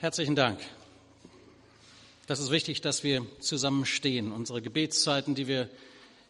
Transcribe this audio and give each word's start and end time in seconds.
Herzlichen 0.00 0.34
Dank. 0.34 0.58
Das 2.26 2.40
ist 2.40 2.50
wichtig, 2.50 2.80
dass 2.80 3.04
wir 3.04 3.26
zusammenstehen. 3.40 4.32
Unsere 4.32 4.62
Gebetszeiten, 4.62 5.34
die 5.34 5.46
wir 5.46 5.68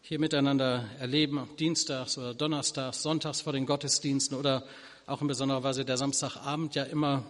hier 0.01 0.19
miteinander 0.19 0.89
erleben, 0.99 1.47
dienstags 1.57 2.17
oder 2.17 2.33
donnerstags, 2.33 3.01
sonntags 3.01 3.39
vor 3.39 3.53
den 3.53 3.65
Gottesdiensten 3.65 4.37
oder 4.37 4.65
auch 5.05 5.21
in 5.21 5.29
besonderer 5.29 5.63
Weise 5.63 5.85
der 5.85 5.95
Samstagabend 5.95 6.75
ja 6.75 6.83
immer, 6.83 7.23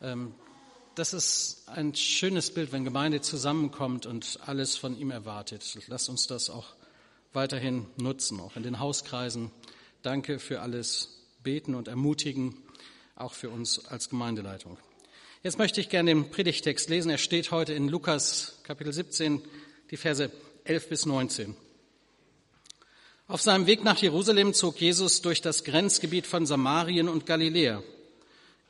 ähm, 0.00 0.32
das 0.94 1.12
ist 1.12 1.68
ein 1.70 1.96
schönes 1.96 2.54
Bild, 2.54 2.70
wenn 2.70 2.84
Gemeinde 2.84 3.20
zusammenkommt 3.20 4.06
und 4.06 4.38
alles 4.46 4.76
von 4.76 4.96
ihm 4.96 5.10
erwartet. 5.10 5.76
Lasst 5.88 6.08
uns 6.08 6.28
das 6.28 6.50
auch 6.50 6.68
weiterhin 7.32 7.86
nutzen, 7.96 8.38
auch 8.38 8.54
in 8.54 8.62
den 8.62 8.78
Hauskreisen. 8.78 9.50
Danke 10.02 10.38
für 10.38 10.60
alles 10.60 11.18
Beten 11.42 11.74
und 11.74 11.88
Ermutigen, 11.88 12.54
auch 13.16 13.32
für 13.32 13.50
uns 13.50 13.86
als 13.86 14.08
Gemeindeleitung. 14.08 14.78
Jetzt 15.46 15.58
möchte 15.58 15.80
ich 15.80 15.88
gerne 15.88 16.10
den 16.10 16.28
Predigtext 16.28 16.88
lesen. 16.90 17.08
Er 17.08 17.18
steht 17.18 17.52
heute 17.52 17.72
in 17.72 17.86
Lukas 17.86 18.58
Kapitel 18.64 18.92
17, 18.92 19.40
die 19.92 19.96
Verse 19.96 20.28
11 20.64 20.88
bis 20.88 21.06
19. 21.06 21.54
Auf 23.28 23.40
seinem 23.40 23.68
Weg 23.68 23.84
nach 23.84 23.96
Jerusalem 23.96 24.54
zog 24.54 24.80
Jesus 24.80 25.22
durch 25.22 25.42
das 25.42 25.62
Grenzgebiet 25.62 26.26
von 26.26 26.46
Samarien 26.46 27.08
und 27.08 27.26
Galiläa. 27.26 27.84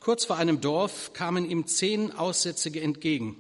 Kurz 0.01 0.27
vor 0.27 0.37
einem 0.37 0.61
Dorf 0.61 1.15
kamen 1.15 1.49
ihm 1.49 1.67
zehn 1.67 2.13
Aussätzige 2.13 2.83
entgegen. 2.83 3.39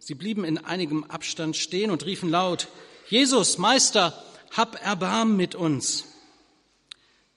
Sie 0.00 0.16
blieben 0.16 0.42
in 0.44 0.58
einigem 0.58 1.04
Abstand 1.04 1.56
stehen 1.56 1.92
und 1.92 2.04
riefen 2.04 2.28
laut, 2.28 2.66
Jesus, 3.08 3.56
Meister, 3.56 4.20
hab 4.50 4.84
Erbarm 4.84 5.36
mit 5.36 5.54
uns. 5.54 6.06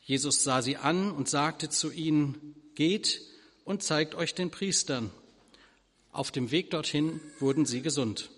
Jesus 0.02 0.44
sah 0.44 0.64
sie 0.64 0.78
an 0.78 1.12
und 1.12 1.30
sagte 1.30 1.70
zu 1.70 1.92
ihnen, 1.92 2.56
geht 2.74 3.22
und 3.66 3.84
zeigt 3.84 4.16
euch 4.16 4.34
den 4.34 4.50
Priestern. 4.50 5.12
Auf 6.12 6.32
dem 6.32 6.52
Weg 6.52 6.72
dorthin 6.72 7.20
wurden 7.40 7.66
sie 7.66 7.82
gesund. 7.82 8.30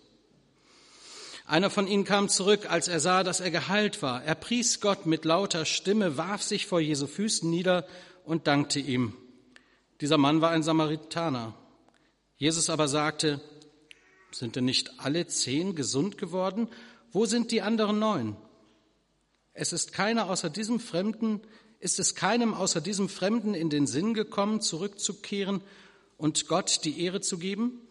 Einer 1.45 1.71
von 1.71 1.87
ihnen 1.87 2.03
kam 2.03 2.29
zurück, 2.29 2.69
als 2.69 2.87
er 2.87 2.99
sah, 2.99 3.23
dass 3.23 3.39
er 3.39 3.49
geheilt 3.49 4.03
war. 4.03 4.23
Er 4.23 4.35
pries 4.35 4.81
Gott 4.81 5.07
mit 5.07 5.25
lauter 5.25 5.65
Stimme, 5.65 6.15
warf 6.15 6.43
sich 6.43 6.67
vor 6.67 6.79
Jesu 6.79 7.07
Füßen 7.07 7.49
nieder 7.49 7.87
und 8.23 8.45
dankte 8.45 8.79
ihm. 8.79 9.15
Dieser 9.99 10.19
Mann 10.19 10.41
war 10.41 10.51
ein 10.51 10.61
Samaritaner. 10.61 11.55
Jesus 12.37 12.69
aber 12.69 12.87
sagte, 12.87 13.41
sind 14.31 14.55
denn 14.55 14.65
nicht 14.65 14.99
alle 14.99 15.25
zehn 15.25 15.75
gesund 15.75 16.17
geworden? 16.17 16.69
Wo 17.11 17.25
sind 17.25 17.51
die 17.51 17.63
anderen 17.63 17.97
neun? 17.97 18.37
Es 19.53 19.73
ist 19.73 19.91
keiner 19.91 20.29
außer 20.29 20.49
diesem 20.49 20.79
Fremden, 20.79 21.41
ist 21.79 21.99
es 21.99 22.13
keinem 22.13 22.53
außer 22.53 22.79
diesem 22.79 23.09
Fremden 23.09 23.55
in 23.55 23.69
den 23.69 23.87
Sinn 23.87 24.13
gekommen, 24.13 24.61
zurückzukehren 24.61 25.61
und 26.19 26.47
Gott 26.47 26.81
die 26.83 27.01
Ehre 27.01 27.21
zu 27.21 27.39
geben? 27.39 27.81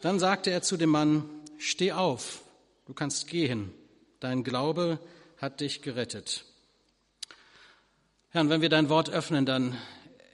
Dann 0.00 0.20
sagte 0.20 0.50
er 0.50 0.62
zu 0.62 0.76
dem 0.76 0.90
Mann, 0.90 1.28
steh 1.58 1.92
auf, 1.92 2.42
du 2.86 2.94
kannst 2.94 3.26
gehen, 3.26 3.72
dein 4.20 4.44
Glaube 4.44 5.00
hat 5.38 5.60
dich 5.60 5.82
gerettet. 5.82 6.44
Herr, 8.28 8.48
wenn 8.48 8.60
wir 8.60 8.68
dein 8.68 8.88
Wort 8.88 9.10
öffnen, 9.10 9.46
dann 9.46 9.76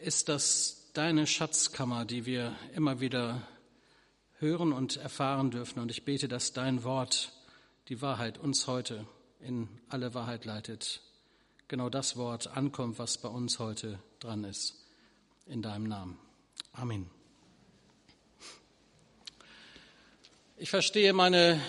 ist 0.02 0.28
das 0.28 0.90
deine 0.92 1.26
Schatzkammer, 1.26 2.04
die 2.04 2.26
wir 2.26 2.56
immer 2.74 3.00
wieder 3.00 3.46
hören 4.38 4.72
und 4.72 4.96
erfahren 4.96 5.50
dürfen. 5.50 5.80
Und 5.80 5.90
ich 5.90 6.04
bete, 6.04 6.26
dass 6.26 6.52
dein 6.52 6.82
Wort, 6.82 7.32
die 7.88 8.02
Wahrheit, 8.02 8.38
uns 8.38 8.66
heute 8.66 9.06
in 9.38 9.68
alle 9.88 10.14
Wahrheit 10.14 10.44
leitet. 10.44 11.02
Genau 11.68 11.88
das 11.88 12.16
Wort 12.16 12.48
ankommt, 12.48 12.98
was 12.98 13.18
bei 13.18 13.28
uns 13.28 13.58
heute 13.58 14.00
dran 14.18 14.44
ist. 14.44 14.74
In 15.46 15.62
deinem 15.62 15.84
Namen. 15.84 16.29
Amen. 16.72 17.10
Ich 20.56 20.70
verstehe 20.70 21.12
meine 21.12 21.60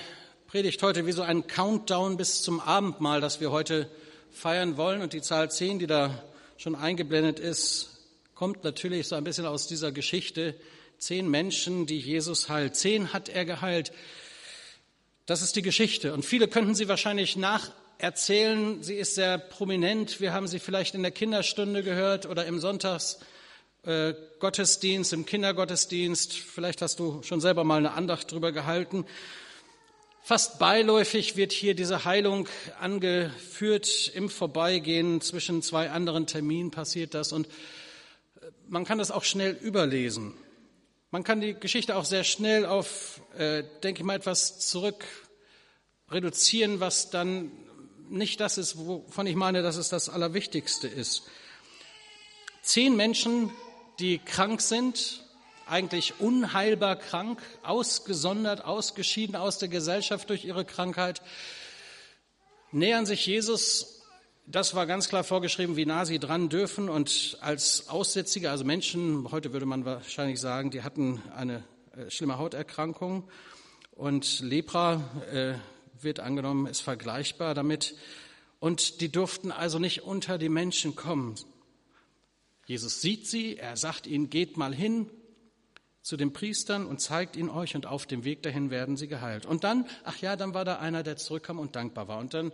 Predigt 0.47 0.83
heute 0.83 1.05
wie 1.05 1.11
so 1.11 1.23
ein 1.23 1.47
Countdown 1.47 2.17
bis 2.17 2.43
zum 2.43 2.59
Abendmahl, 2.59 3.19
das 3.19 3.41
wir 3.41 3.51
heute 3.51 3.89
feiern 4.31 4.77
wollen. 4.77 5.01
Und 5.01 5.13
die 5.13 5.21
Zahl 5.21 5.49
10, 5.49 5.79
die 5.79 5.87
da 5.87 6.23
schon 6.57 6.75
eingeblendet 6.75 7.39
ist, 7.39 7.89
kommt 8.35 8.63
natürlich 8.63 9.07
so 9.07 9.15
ein 9.15 9.23
bisschen 9.23 9.45
aus 9.47 9.67
dieser 9.67 9.91
Geschichte. 9.91 10.55
Zehn 10.97 11.29
Menschen, 11.29 11.87
die 11.87 11.99
Jesus 11.99 12.47
heilt. 12.47 12.75
Zehn 12.75 13.11
hat 13.11 13.27
er 13.27 13.43
geheilt. 13.43 13.91
Das 15.25 15.41
ist 15.41 15.55
die 15.55 15.63
Geschichte. 15.63 16.13
Und 16.13 16.23
viele 16.23 16.47
könnten 16.47 16.75
sie 16.75 16.87
wahrscheinlich 16.87 17.35
nacherzählen. 17.35 18.83
Sie 18.83 18.95
ist 18.95 19.15
sehr 19.15 19.39
prominent. 19.39 20.21
Wir 20.21 20.31
haben 20.31 20.47
sie 20.47 20.59
vielleicht 20.59 20.93
in 20.93 21.01
der 21.01 21.11
Kinderstunde 21.11 21.81
gehört 21.81 22.27
oder 22.27 22.45
im 22.45 22.59
Sonntagsgottesdienst, 23.83 25.13
im 25.13 25.25
Kindergottesdienst. 25.25 26.33
Vielleicht 26.33 26.83
hast 26.83 26.99
du 26.99 27.23
schon 27.23 27.41
selber 27.41 27.63
mal 27.63 27.77
eine 27.77 27.93
Andacht 27.93 28.31
drüber 28.31 28.51
gehalten. 28.51 29.05
Fast 30.21 30.59
beiläufig 30.59 31.35
wird 31.35 31.51
hier 31.51 31.73
diese 31.73 32.05
Heilung 32.05 32.47
angeführt. 32.79 34.11
Im 34.13 34.29
Vorbeigehen 34.29 35.19
zwischen 35.21 35.63
zwei 35.63 35.89
anderen 35.89 36.27
Terminen 36.27 36.69
passiert 36.69 37.15
das. 37.15 37.31
Und 37.31 37.47
man 38.67 38.85
kann 38.85 38.99
das 38.99 39.09
auch 39.09 39.23
schnell 39.23 39.53
überlesen. 39.53 40.35
Man 41.09 41.23
kann 41.23 41.41
die 41.41 41.55
Geschichte 41.55 41.95
auch 41.95 42.05
sehr 42.05 42.23
schnell 42.23 42.67
auf, 42.67 43.21
äh, 43.35 43.63
denke 43.83 44.01
ich 44.01 44.05
mal, 44.05 44.15
etwas 44.15 44.59
zurück 44.59 45.03
reduzieren, 46.09 46.79
was 46.79 47.09
dann 47.09 47.51
nicht 48.09 48.39
das 48.39 48.59
ist, 48.59 48.77
wovon 48.77 49.25
ich 49.25 49.35
meine, 49.35 49.63
dass 49.63 49.75
es 49.75 49.89
das 49.89 50.07
Allerwichtigste 50.07 50.87
ist. 50.87 51.23
Zehn 52.61 52.95
Menschen, 52.95 53.49
die 54.01 54.19
krank 54.19 54.61
sind, 54.61 55.23
eigentlich 55.67 56.19
unheilbar 56.19 56.97
krank, 56.97 57.41
ausgesondert, 57.63 58.65
ausgeschieden 58.65 59.35
aus 59.35 59.57
der 59.57 59.69
Gesellschaft 59.69 60.29
durch 60.29 60.43
ihre 60.43 60.65
Krankheit, 60.65 61.21
nähern 62.71 63.05
sich 63.05 63.25
Jesus 63.25 64.01
das 64.47 64.75
war 64.75 64.85
ganz 64.85 65.07
klar 65.07 65.23
vorgeschrieben, 65.23 65.77
wie 65.77 65.85
nah 65.85 66.05
sie 66.05 66.19
dran 66.19 66.49
dürfen. 66.49 66.89
Und 66.89 67.37
als 67.41 67.87
Aussätzige, 67.87 68.51
also 68.51 68.65
Menschen, 68.65 69.31
heute 69.31 69.53
würde 69.53 69.65
man 69.65 69.85
wahrscheinlich 69.85 70.41
sagen, 70.41 70.71
die 70.71 70.83
hatten 70.83 71.21
eine 71.35 71.63
äh, 71.95 72.09
schlimme 72.09 72.37
Hauterkrankung. 72.37 73.29
Und 73.91 74.41
Lepra 74.41 75.03
äh, 75.31 75.53
wird 76.01 76.19
angenommen, 76.19 76.65
ist 76.65 76.81
vergleichbar 76.81 77.53
damit. 77.53 77.95
Und 78.59 78.99
die 78.99 79.09
durften 79.11 79.51
also 79.51 79.79
nicht 79.79 80.03
unter 80.03 80.37
die 80.37 80.49
Menschen 80.49 80.95
kommen. 80.95 81.35
Jesus 82.71 83.01
sieht 83.01 83.27
sie, 83.27 83.57
er 83.57 83.75
sagt 83.75 84.07
ihnen, 84.07 84.29
geht 84.29 84.55
mal 84.55 84.73
hin 84.73 85.09
zu 86.01 86.15
den 86.15 86.31
Priestern 86.31 86.85
und 86.85 87.01
zeigt 87.01 87.35
ihnen 87.35 87.49
euch 87.49 87.75
und 87.75 87.85
auf 87.85 88.05
dem 88.05 88.23
Weg 88.23 88.43
dahin 88.43 88.71
werden 88.71 88.95
sie 88.95 89.09
geheilt. 89.09 89.45
Und 89.45 89.65
dann, 89.65 89.85
ach 90.05 90.15
ja, 90.19 90.37
dann 90.37 90.53
war 90.53 90.63
da 90.63 90.79
einer, 90.79 91.03
der 91.03 91.17
zurückkam 91.17 91.59
und 91.59 91.75
dankbar 91.75 92.07
war. 92.07 92.19
Und 92.19 92.33
dann 92.33 92.53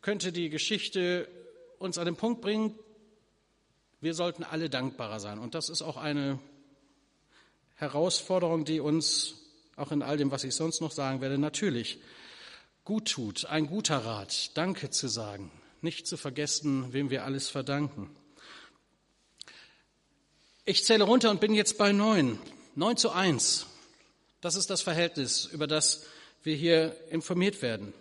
könnte 0.00 0.32
die 0.32 0.48
Geschichte 0.48 1.28
uns 1.78 1.98
an 1.98 2.06
den 2.06 2.16
Punkt 2.16 2.40
bringen, 2.40 2.74
wir 4.00 4.14
sollten 4.14 4.44
alle 4.44 4.70
dankbarer 4.70 5.20
sein. 5.20 5.38
Und 5.38 5.54
das 5.54 5.68
ist 5.68 5.82
auch 5.82 5.98
eine 5.98 6.38
Herausforderung, 7.74 8.64
die 8.64 8.80
uns 8.80 9.34
auch 9.76 9.92
in 9.92 10.00
all 10.00 10.16
dem, 10.16 10.30
was 10.30 10.44
ich 10.44 10.54
sonst 10.54 10.80
noch 10.80 10.90
sagen 10.90 11.20
werde, 11.20 11.36
natürlich 11.36 11.98
gut 12.82 13.10
tut. 13.10 13.44
Ein 13.44 13.66
guter 13.66 13.98
Rat, 13.98 14.56
Danke 14.56 14.88
zu 14.88 15.06
sagen, 15.06 15.50
nicht 15.82 16.06
zu 16.06 16.16
vergessen, 16.16 16.94
wem 16.94 17.10
wir 17.10 17.26
alles 17.26 17.50
verdanken. 17.50 18.08
Ich 20.66 20.82
zähle 20.82 21.04
runter 21.04 21.30
und 21.30 21.42
bin 21.42 21.52
jetzt 21.52 21.76
bei 21.76 21.92
neun. 21.92 22.38
Neun 22.74 22.96
zu 22.96 23.10
eins. 23.10 23.66
Das 24.40 24.54
ist 24.54 24.70
das 24.70 24.80
Verhältnis, 24.80 25.44
über 25.44 25.66
das 25.66 26.06
wir 26.42 26.56
hier 26.56 26.96
informiert 27.10 27.60
werden. 27.60 27.92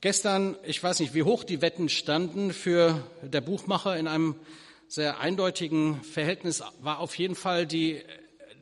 Gestern, 0.00 0.56
ich 0.62 0.80
weiß 0.80 1.00
nicht, 1.00 1.12
wie 1.12 1.24
hoch 1.24 1.42
die 1.42 1.60
Wetten 1.60 1.88
standen 1.88 2.52
für 2.52 3.04
der 3.20 3.40
Buchmacher 3.40 3.98
in 3.98 4.06
einem 4.06 4.36
sehr 4.86 5.18
eindeutigen 5.18 6.04
Verhältnis, 6.04 6.62
war 6.80 7.00
auf 7.00 7.18
jeden 7.18 7.34
Fall 7.34 7.66
die, 7.66 8.00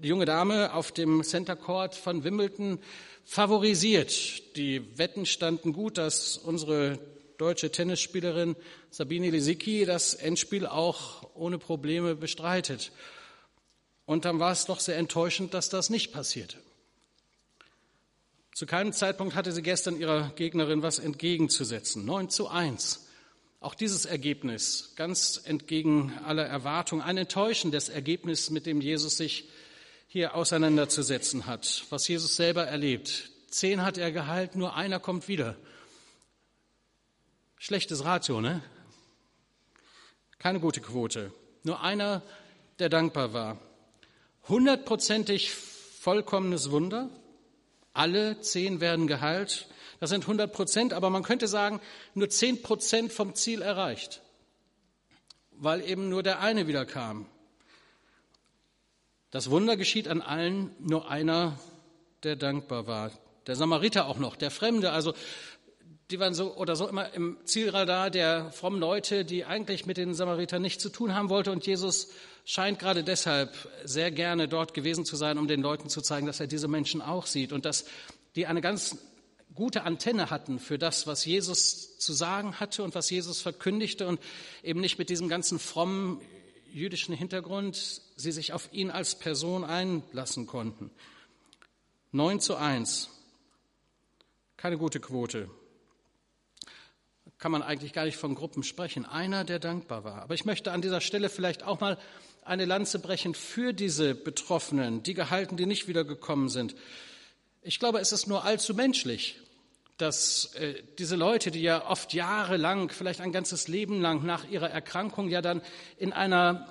die 0.03 0.09
junge 0.09 0.25
Dame 0.25 0.73
auf 0.73 0.93
dem 0.93 1.23
Center 1.23 1.57
Court 1.57 1.95
von 1.95 2.25
Wimbledon 2.25 2.79
favorisiert. 3.27 4.57
Die 4.57 4.97
Wetten 4.97 5.27
standen 5.27 5.75
gut, 5.75 5.99
dass 5.99 6.39
unsere 6.39 6.99
deutsche 7.39 7.71
Tennisspielerin 7.71 8.57
Sabine 8.91 9.31
Lisicki 9.31 9.85
das 9.85 10.13
Endspiel 10.15 10.67
auch 10.67 11.35
ohne 11.35 11.59
Probleme 11.59 12.15
bestreitet. 12.15 12.93
Und 14.05 14.25
dann 14.25 14.41
war 14.41 14.53
es 14.53 14.67
doch 14.67 14.81
sehr 14.81 14.97
enttäuschend, 14.97 15.55
dass 15.55 15.69
das 15.69 15.89
nicht 15.89 16.13
passierte. 16.13 16.59
Zu 18.55 18.67
keinem 18.67 18.93
Zeitpunkt 18.93 19.37
hatte 19.37 19.53
sie 19.53 19.63
gestern 19.63 20.01
ihrer 20.01 20.31
Gegnerin 20.35 20.83
was 20.83 20.99
entgegenzusetzen. 20.99 22.05
9 22.05 22.29
zu 22.29 22.49
1. 22.49 23.07
Auch 23.61 23.75
dieses 23.75 24.05
Ergebnis, 24.05 24.95
ganz 24.97 25.41
entgegen 25.45 26.13
aller 26.25 26.45
Erwartungen, 26.45 27.03
ein 27.03 27.19
enttäuschendes 27.19 27.89
Ergebnis, 27.89 28.51
mit 28.51 28.67
dem 28.67 28.81
Jesus 28.81 29.17
sich 29.17 29.49
hier 30.09 30.35
auseinanderzusetzen 30.35 31.47
hat, 31.47 31.85
was 31.91 32.09
Jesus 32.09 32.35
selber 32.35 32.67
erlebt. 32.67 33.31
Zehn 33.49 33.83
hat 33.83 33.97
er 33.99 34.11
geheilt, 34.11 34.57
nur 34.57 34.75
einer 34.75 34.99
kommt 34.99 35.29
wieder. 35.29 35.57
Schlechtes 37.61 38.05
Ratio, 38.05 38.41
ne? 38.41 38.63
Keine 40.39 40.61
gute 40.61 40.81
Quote. 40.81 41.33
Nur 41.65 41.83
einer, 41.83 42.23
der 42.79 42.89
dankbar 42.89 43.33
war. 43.33 43.59
hundertprozentig 44.49 45.53
vollkommenes 45.53 46.71
Wunder. 46.71 47.11
Alle 47.93 48.41
zehn 48.41 48.81
werden 48.81 49.09
geheilt. 49.09 49.67
Das 49.99 50.11
sind 50.11 50.23
100 50.23 50.53
Prozent, 50.53 50.93
aber 50.93 51.11
man 51.11 51.25
könnte 51.25 51.49
sagen, 51.49 51.81
nur 52.15 52.31
10 52.31 52.63
Prozent 52.63 53.13
vom 53.13 53.35
Ziel 53.35 53.61
erreicht, 53.61 54.23
weil 55.51 55.83
eben 55.83 56.09
nur 56.09 56.23
der 56.23 56.39
eine 56.41 56.69
wieder 56.69 56.87
kam. 56.87 57.27
Das 59.33 59.51
Wunder 59.51 59.77
geschieht 59.77 60.07
an 60.07 60.23
allen, 60.23 60.71
nur 60.79 61.11
einer, 61.11 61.59
der 62.23 62.37
dankbar 62.37 62.87
war. 62.87 63.11
Der 63.49 63.57
Samariter 63.57 64.07
auch 64.07 64.19
noch, 64.19 64.37
der 64.37 64.53
Fremde, 64.53 64.93
also 64.93 65.13
die 66.11 66.19
waren 66.19 66.33
so 66.33 66.55
oder 66.57 66.75
so 66.75 66.89
immer 66.89 67.13
im 67.13 67.37
Zielradar 67.45 68.11
der 68.11 68.51
frommen 68.53 68.81
Leute, 68.81 69.27
die 69.27 69.45
eigentlich 69.45 69.85
mit 69.85 69.99
den 69.99 70.15
Samaritern 70.15 70.63
nichts 70.63 70.83
zu 70.83 70.89
tun 70.89 71.15
haben 71.15 71.29
wollte. 71.29 71.53
Und 71.53 71.67
Jesus 71.67 72.09
scheint 72.47 72.79
gerade 72.79 73.05
deshalb 73.05 73.55
sehr 73.85 74.11
gerne 74.11 74.49
dort 74.49 74.73
gewesen 74.73 75.05
zu 75.05 75.17
sein, 75.17 75.37
um 75.37 75.49
den 75.49 75.61
Leuten 75.61 75.91
zu 75.91 76.01
zeigen, 76.01 76.27
dass 76.27 76.41
er 76.41 76.47
diese 76.47 76.67
Menschen 76.67 77.03
auch 77.03 77.27
sieht 77.27 77.53
und 77.53 77.67
dass 77.67 77.85
die 78.37 78.47
eine 78.47 78.63
ganz 78.63 78.97
gute 79.55 79.83
Antenne 79.83 80.31
hatten 80.31 80.59
für 80.61 80.79
das, 80.79 81.07
was 81.07 81.27
Jesus 81.27 81.99
zu 81.99 82.15
sagen 82.15 82.59
hatte 82.59 82.85
und 82.85 82.95
was 82.95 83.11
Jesus 83.11 83.43
verkündigte 83.43 84.07
und 84.07 84.19
eben 84.63 84.81
nicht 84.81 84.99
mit 84.99 85.11
diesem 85.11 85.29
ganzen 85.29 85.59
frommen 85.59 86.23
jüdischen 86.73 87.15
Hintergrund 87.15 88.01
sie 88.17 88.33
sich 88.33 88.55
auf 88.55 88.73
ihn 88.73 88.91
als 88.91 89.15
Person 89.15 89.65
einlassen 89.65 90.47
konnten. 90.47 90.91
9 92.13 92.41
zu 92.41 92.57
1. 92.57 93.11
Keine 94.57 94.79
gute 94.79 95.01
Quote. 95.01 95.51
Kann 97.39 97.53
man 97.53 97.63
eigentlich 97.63 97.93
gar 97.93 98.05
nicht 98.05 98.17
von 98.17 98.35
Gruppen 98.35 98.63
sprechen. 98.63 99.05
Einer, 99.05 99.45
der 99.45 99.61
dankbar 99.61 100.03
war. 100.03 100.23
Aber 100.23 100.35
ich 100.35 100.45
möchte 100.45 100.73
an 100.73 100.83
dieser 100.83 101.01
Stelle 101.01 101.29
vielleicht 101.29 101.63
auch 101.63 101.81
mal 101.81 101.97
eine 102.45 102.65
Lanze 102.65 102.99
brechen 102.99 103.35
für 103.35 103.73
diese 103.73 104.15
Betroffenen, 104.15 105.03
die 105.03 105.15
Gehalten, 105.15 105.57
die 105.57 105.67
nicht 105.67 105.87
wiedergekommen 105.87 106.49
sind. 106.49 106.75
Ich 107.63 107.79
glaube, 107.79 108.01
es 108.01 108.13
ist 108.13 108.27
nur 108.27 108.45
allzu 108.45 108.75
menschlich, 108.75 109.39
dass 109.99 110.55
äh, 110.55 110.83
diese 110.99 111.17
Leute, 111.17 111.51
die 111.51 111.63
ja 111.63 111.89
oft 111.89 112.15
jahrelang, 112.15 112.91
vielleicht 112.91 113.21
ein 113.21 113.33
ganzes 113.33 113.69
Leben 113.69 114.01
lang 114.01 114.25
nach 114.25 114.49
ihrer 114.49 114.71
Erkrankung 114.71 115.29
ja 115.29 115.43
dann 115.43 115.61
in 115.99 116.13
einer 116.13 116.69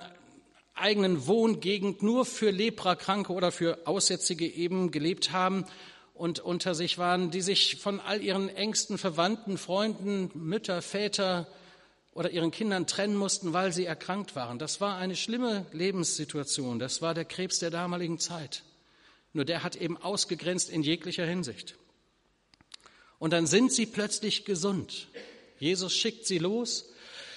eigenen 0.74 1.26
Wohngegend 1.26 2.02
nur 2.02 2.24
für 2.24 2.50
Leprakranke 2.50 3.32
oder 3.32 3.52
für 3.52 3.86
Aussätzige 3.86 4.46
eben 4.46 4.90
gelebt 4.90 5.32
haben 5.32 5.64
und 6.18 6.40
unter 6.40 6.74
sich 6.74 6.98
waren, 6.98 7.30
die 7.30 7.40
sich 7.40 7.76
von 7.76 8.00
all 8.00 8.22
ihren 8.22 8.48
engsten 8.48 8.98
Verwandten, 8.98 9.56
Freunden, 9.56 10.30
Mütter, 10.34 10.82
Väter 10.82 11.46
oder 12.12 12.30
ihren 12.30 12.50
Kindern 12.50 12.88
trennen 12.88 13.14
mussten, 13.14 13.52
weil 13.52 13.72
sie 13.72 13.84
erkrankt 13.84 14.34
waren. 14.34 14.58
Das 14.58 14.80
war 14.80 14.96
eine 14.98 15.14
schlimme 15.14 15.64
Lebenssituation. 15.72 16.80
Das 16.80 17.00
war 17.02 17.14
der 17.14 17.24
Krebs 17.24 17.60
der 17.60 17.70
damaligen 17.70 18.18
Zeit. 18.18 18.64
Nur 19.32 19.44
der 19.44 19.62
hat 19.62 19.76
eben 19.76 19.96
ausgegrenzt 19.96 20.70
in 20.70 20.82
jeglicher 20.82 21.24
Hinsicht. 21.24 21.76
Und 23.20 23.32
dann 23.32 23.46
sind 23.46 23.72
sie 23.72 23.86
plötzlich 23.86 24.44
gesund. 24.44 25.06
Jesus 25.60 25.94
schickt 25.94 26.26
sie 26.26 26.38
los. 26.38 26.90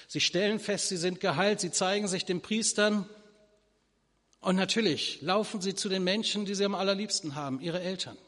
Sie 0.08 0.20
stellen 0.20 0.58
fest, 0.58 0.88
sie 0.88 0.96
sind 0.96 1.20
geheilt. 1.20 1.60
Sie 1.60 1.70
zeigen 1.70 2.08
sich 2.08 2.24
den 2.24 2.40
Priestern. 2.40 3.08
Und 4.40 4.56
natürlich 4.56 5.22
laufen 5.22 5.60
sie 5.60 5.76
zu 5.76 5.88
den 5.88 6.02
Menschen, 6.02 6.46
die 6.46 6.56
sie 6.56 6.64
am 6.64 6.74
allerliebsten 6.74 7.36
haben, 7.36 7.60
ihre 7.60 7.80
Eltern 7.80 8.18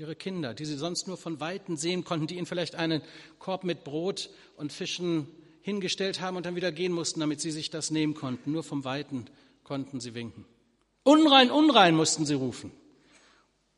ihre 0.00 0.16
Kinder, 0.16 0.54
die 0.54 0.64
sie 0.64 0.76
sonst 0.76 1.06
nur 1.06 1.18
von 1.18 1.40
Weitem 1.40 1.76
sehen 1.76 2.04
konnten, 2.04 2.26
die 2.26 2.36
ihnen 2.36 2.46
vielleicht 2.46 2.74
einen 2.74 3.02
Korb 3.38 3.64
mit 3.64 3.84
Brot 3.84 4.30
und 4.56 4.72
Fischen 4.72 5.28
hingestellt 5.60 6.22
haben 6.22 6.38
und 6.38 6.46
dann 6.46 6.56
wieder 6.56 6.72
gehen 6.72 6.92
mussten, 6.92 7.20
damit 7.20 7.40
sie 7.40 7.50
sich 7.50 7.68
das 7.68 7.90
nehmen 7.90 8.14
konnten. 8.14 8.50
Nur 8.50 8.64
vom 8.64 8.84
Weiten 8.84 9.26
konnten 9.62 10.00
sie 10.00 10.14
winken. 10.14 10.46
Unrein, 11.02 11.50
unrein 11.50 11.94
mussten 11.94 12.24
sie 12.24 12.34
rufen 12.34 12.72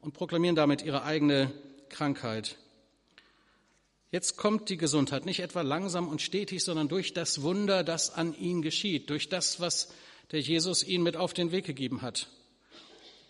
und 0.01 0.15
proklamieren 0.15 0.55
damit 0.55 0.83
ihre 0.83 1.03
eigene 1.03 1.53
Krankheit. 1.89 2.57
Jetzt 4.13 4.37
kommt 4.37 4.69
die 4.69 4.77
Gesundheit, 4.77 5.27
nicht 5.27 5.41
etwa 5.41 5.63
langsam 5.63 6.07
und 6.07 6.23
stetig, 6.23 6.63
sondern 6.63 6.89
durch 6.89 7.15
das 7.15 7.43
Wunder, 7.43 7.83
das 7.83 8.15
an 8.15 8.39
ihnen 8.39 8.63
geschieht, 8.63 9.11
durch 9.11 9.29
das, 9.29 9.59
was 9.59 9.93
der 10.31 10.41
Jesus 10.41 10.85
ihnen 10.85 11.03
mit 11.03 11.17
auf 11.17 11.35
den 11.35 11.51
Weg 11.51 11.65
gegeben 11.65 12.03
hat. 12.03 12.29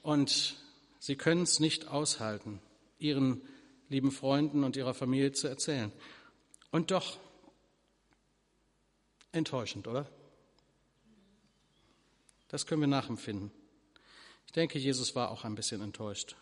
Und 0.03 0.57
sie 0.99 1.17
können 1.17 1.43
es 1.43 1.59
nicht 1.59 1.89
aushalten 1.89 2.61
ihren 3.03 3.43
lieben 3.89 4.11
Freunden 4.11 4.65
und 4.65 4.77
ihrer 4.77 4.95
Familie 4.95 5.33
zu 5.33 5.49
erzählen. 5.49 5.93
Und 6.71 6.91
doch 6.91 7.19
enttäuschend, 9.33 9.87
oder? 9.87 10.09
Das 12.49 12.67
können 12.67 12.81
wir 12.83 12.89
nachempfinden. 12.89 13.51
Ich 14.47 14.53
denke, 14.53 14.79
Jesus 14.79 15.15
war 15.15 15.31
auch 15.31 15.45
ein 15.45 15.55
bisschen 15.55 15.81
enttäuscht. 15.81 16.37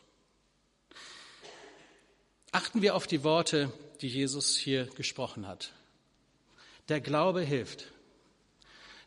Achten 2.52 2.82
wir 2.82 2.96
auf 2.96 3.06
die 3.06 3.22
Worte, 3.22 3.72
die 4.00 4.08
Jesus 4.08 4.56
hier 4.56 4.86
gesprochen 4.86 5.46
hat. 5.46 5.72
Der 6.88 7.00
Glaube 7.00 7.42
hilft. 7.42 7.92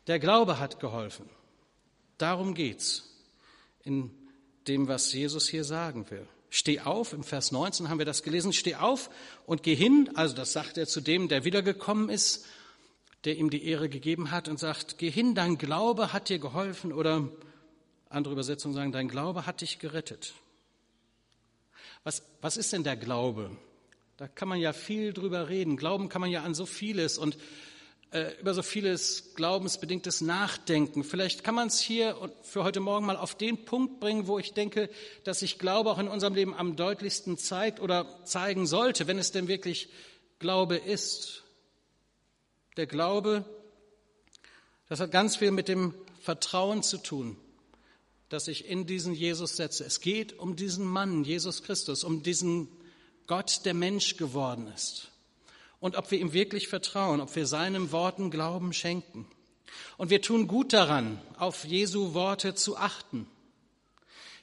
Der 0.07 0.19
Glaube 0.19 0.59
hat 0.59 0.79
geholfen. 0.79 1.29
Darum 2.17 2.53
geht's 2.53 3.03
in 3.83 4.11
dem, 4.67 4.87
was 4.87 5.11
Jesus 5.11 5.49
hier 5.49 5.65
sagen 5.65 6.09
will. 6.09 6.25
Steh 6.55 6.81
auf, 6.81 7.13
im 7.13 7.23
Vers 7.23 7.51
19 7.51 7.89
haben 7.89 7.97
wir 7.97 8.05
das 8.05 8.21
gelesen, 8.21 8.53
steh 8.53 8.75
auf 8.75 9.09
und 9.47 9.63
geh 9.63 9.73
hin, 9.73 10.11
also 10.13 10.35
das 10.35 10.53
sagt 10.53 10.77
er 10.77 10.85
zu 10.85 11.01
dem, 11.01 11.27
der 11.27 11.45
wiedergekommen 11.45 12.09
ist, 12.09 12.45
der 13.23 13.37
ihm 13.37 13.49
die 13.49 13.65
Ehre 13.65 13.89
gegeben 13.89 14.29
hat 14.29 14.47
und 14.47 14.59
sagt, 14.59 14.99
geh 14.99 15.09
hin, 15.09 15.33
dein 15.33 15.57
Glaube 15.57 16.13
hat 16.13 16.29
dir 16.29 16.37
geholfen 16.37 16.93
oder 16.93 17.27
andere 18.07 18.33
Übersetzungen 18.33 18.75
sagen, 18.75 18.91
dein 18.91 19.07
Glaube 19.07 19.47
hat 19.47 19.61
dich 19.61 19.79
gerettet. 19.79 20.35
Was, 22.03 22.21
was 22.39 22.55
ist 22.55 22.71
denn 22.71 22.83
der 22.83 22.97
Glaube? 22.97 23.49
Da 24.17 24.27
kann 24.27 24.47
man 24.47 24.59
ja 24.59 24.73
viel 24.73 25.11
drüber 25.11 25.49
reden. 25.49 25.75
Glauben 25.75 26.07
kann 26.07 26.21
man 26.21 26.29
ja 26.29 26.43
an 26.43 26.53
so 26.53 26.67
vieles 26.67 27.17
und 27.17 27.35
äh, 28.13 28.39
über 28.39 28.53
so 28.53 28.61
vieles 28.61 29.33
glaubensbedingtes 29.33 30.21
Nachdenken. 30.21 31.03
Vielleicht 31.03 31.43
kann 31.43 31.55
man 31.55 31.67
es 31.67 31.79
hier 31.79 32.15
für 32.43 32.63
heute 32.63 32.79
Morgen 32.79 33.07
mal 33.07 33.17
auf 33.17 33.33
den 33.33 33.65
Punkt 33.65 33.99
bringen, 33.99 34.27
wo 34.27 34.37
ich 34.37 34.53
denke, 34.53 34.89
dass 35.23 35.39
sich 35.39 35.57
Glaube 35.57 35.89
auch 35.89 35.97
in 35.97 36.07
unserem 36.07 36.35
Leben 36.35 36.53
am 36.53 36.75
deutlichsten 36.75 37.39
zeigt 37.39 37.79
oder 37.79 38.23
zeigen 38.23 38.67
sollte, 38.67 39.07
wenn 39.07 39.17
es 39.17 39.31
denn 39.31 39.47
wirklich 39.47 39.89
Glaube 40.37 40.77
ist. 40.77 41.43
Der 42.77 42.85
Glaube, 42.85 43.45
das 44.89 44.99
hat 44.99 45.11
ganz 45.11 45.35
viel 45.35 45.49
mit 45.49 45.67
dem 45.67 45.95
Vertrauen 46.21 46.83
zu 46.83 46.99
tun, 46.99 47.35
das 48.29 48.47
ich 48.47 48.67
in 48.69 48.85
diesen 48.85 49.15
Jesus 49.15 49.57
setze. 49.57 49.85
Es 49.85 50.01
geht 50.01 50.37
um 50.37 50.55
diesen 50.55 50.85
Mann, 50.85 51.23
Jesus 51.23 51.63
Christus, 51.63 52.03
um 52.03 52.21
diesen 52.21 52.67
Gott, 53.25 53.61
der 53.65 53.73
Mensch 53.73 54.17
geworden 54.17 54.67
ist 54.67 55.12
und 55.83 55.97
ob 55.97 56.11
wir 56.11 56.17
ihm 56.17 56.31
wirklich 56.31 56.69
vertrauen, 56.69 57.19
ob 57.19 57.35
wir 57.35 57.45
seinen 57.45 57.91
Worten 57.91 58.31
Glauben 58.31 58.71
schenken. 58.71 59.27
Und 59.97 60.11
wir 60.11 60.21
tun 60.21 60.47
gut 60.47 60.71
daran, 60.71 61.21
auf 61.37 61.65
Jesu 61.65 62.13
Worte 62.13 62.55
zu 62.55 62.77
achten, 62.77 63.27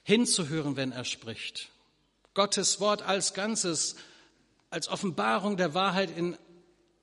hinzuhören, 0.03 0.75
wenn 0.75 0.91
er 0.91 1.03
spricht. 1.03 1.69
Gottes 2.35 2.79
Wort 2.79 3.01
als 3.01 3.33
Ganzes, 3.33 3.95
als 4.69 4.87
Offenbarung 4.87 5.57
der 5.57 5.73
Wahrheit 5.73 6.15
in 6.15 6.37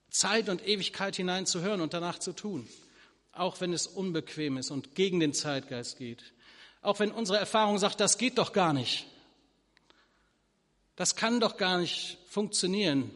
Zeit 0.08 0.48
und 0.48 0.64
Ewigkeit 0.64 1.16
hinein 1.16 1.44
zu 1.44 1.60
hören 1.60 1.80
und 1.80 1.92
danach 1.92 2.20
zu 2.20 2.32
tun, 2.32 2.68
auch 3.32 3.60
wenn 3.60 3.72
es 3.72 3.88
unbequem 3.88 4.56
ist 4.56 4.70
und 4.70 4.94
gegen 4.94 5.18
den 5.18 5.34
Zeitgeist 5.34 5.98
geht. 5.98 6.22
Auch 6.80 7.00
wenn 7.00 7.10
unsere 7.10 7.40
Erfahrung 7.40 7.78
sagt, 7.78 7.98
das 7.98 8.18
geht 8.18 8.38
doch 8.38 8.52
gar 8.52 8.72
nicht. 8.72 9.04
Das 10.94 11.16
kann 11.16 11.40
doch 11.40 11.56
gar 11.56 11.78
nicht 11.78 12.18
funktionieren 12.28 13.10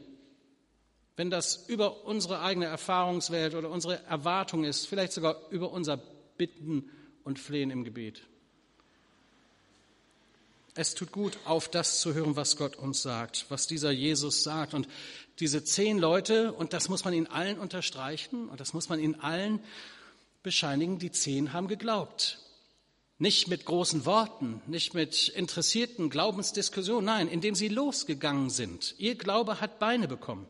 wenn 1.16 1.30
das 1.30 1.64
über 1.68 2.04
unsere 2.04 2.40
eigene 2.40 2.66
Erfahrungswelt 2.66 3.54
oder 3.54 3.70
unsere 3.70 4.02
Erwartung 4.04 4.64
ist, 4.64 4.86
vielleicht 4.86 5.12
sogar 5.12 5.36
über 5.50 5.70
unser 5.70 5.98
Bitten 6.36 6.90
und 7.24 7.38
Flehen 7.38 7.70
im 7.70 7.84
Gebet. 7.84 8.22
Es 10.74 10.94
tut 10.94 11.12
gut, 11.12 11.38
auf 11.44 11.68
das 11.68 12.00
zu 12.00 12.14
hören, 12.14 12.34
was 12.34 12.56
Gott 12.56 12.76
uns 12.76 13.02
sagt, 13.02 13.44
was 13.50 13.66
dieser 13.66 13.90
Jesus 13.90 14.42
sagt. 14.42 14.72
Und 14.72 14.88
diese 15.38 15.64
zehn 15.64 15.98
Leute, 15.98 16.52
und 16.52 16.72
das 16.72 16.88
muss 16.88 17.04
man 17.04 17.12
ihnen 17.12 17.26
allen 17.26 17.58
unterstreichen 17.58 18.48
und 18.48 18.58
das 18.58 18.72
muss 18.72 18.88
man 18.88 18.98
ihnen 18.98 19.20
allen 19.20 19.60
bescheinigen, 20.42 20.98
die 20.98 21.12
zehn 21.12 21.52
haben 21.52 21.68
geglaubt. 21.68 22.38
Nicht 23.18 23.48
mit 23.48 23.66
großen 23.66 24.06
Worten, 24.06 24.62
nicht 24.66 24.94
mit 24.94 25.28
interessierten 25.28 26.08
Glaubensdiskussionen, 26.08 27.04
nein, 27.04 27.28
indem 27.28 27.54
sie 27.54 27.68
losgegangen 27.68 28.48
sind. 28.48 28.94
Ihr 28.98 29.14
Glaube 29.14 29.60
hat 29.60 29.78
Beine 29.78 30.08
bekommen. 30.08 30.48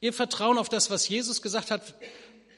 Ihr 0.00 0.12
Vertrauen 0.12 0.58
auf 0.58 0.68
das, 0.68 0.90
was 0.90 1.08
Jesus 1.08 1.42
gesagt 1.42 1.70
hat, 1.70 1.94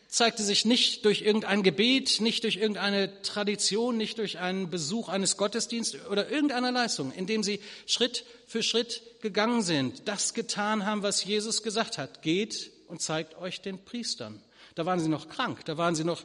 zeigte 0.08 0.42
sich 0.42 0.64
nicht 0.64 1.04
durch 1.04 1.22
irgendein 1.22 1.62
Gebet, 1.62 2.20
nicht 2.20 2.44
durch 2.44 2.56
irgendeine 2.56 3.20
Tradition, 3.22 3.96
nicht 3.96 4.18
durch 4.18 4.38
einen 4.38 4.70
Besuch 4.70 5.08
eines 5.08 5.36
Gottesdienstes 5.36 6.06
oder 6.06 6.30
irgendeiner 6.30 6.72
Leistung, 6.72 7.12
indem 7.12 7.42
sie 7.42 7.60
Schritt 7.86 8.24
für 8.46 8.62
Schritt 8.62 9.02
gegangen 9.20 9.62
sind, 9.62 10.08
das 10.08 10.32
getan 10.32 10.86
haben, 10.86 11.02
was 11.02 11.24
Jesus 11.24 11.62
gesagt 11.62 11.98
hat. 11.98 12.22
Geht 12.22 12.72
und 12.88 13.02
zeigt 13.02 13.36
euch 13.36 13.60
den 13.60 13.84
Priestern. 13.84 14.42
Da 14.74 14.86
waren 14.86 14.98
sie 14.98 15.08
noch 15.08 15.28
krank, 15.28 15.64
da 15.66 15.76
waren 15.76 15.94
sie 15.94 16.04
noch 16.04 16.24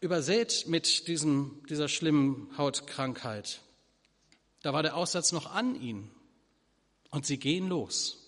übersät 0.00 0.64
mit 0.68 1.08
diesem, 1.08 1.62
dieser 1.68 1.88
schlimmen 1.88 2.48
Hautkrankheit. 2.56 3.60
Da 4.62 4.72
war 4.72 4.82
der 4.82 4.96
Aussatz 4.96 5.32
noch 5.32 5.52
an 5.52 5.80
ihnen. 5.80 6.10
Und 7.10 7.26
sie 7.26 7.38
gehen 7.38 7.68
los. 7.68 8.23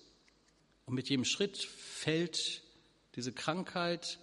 Und 0.87 0.95
mit 0.95 1.09
jedem 1.09 1.25
Schritt 1.25 1.59
fällt 1.59 2.62
diese 3.16 3.33
Krankheit, 3.33 4.19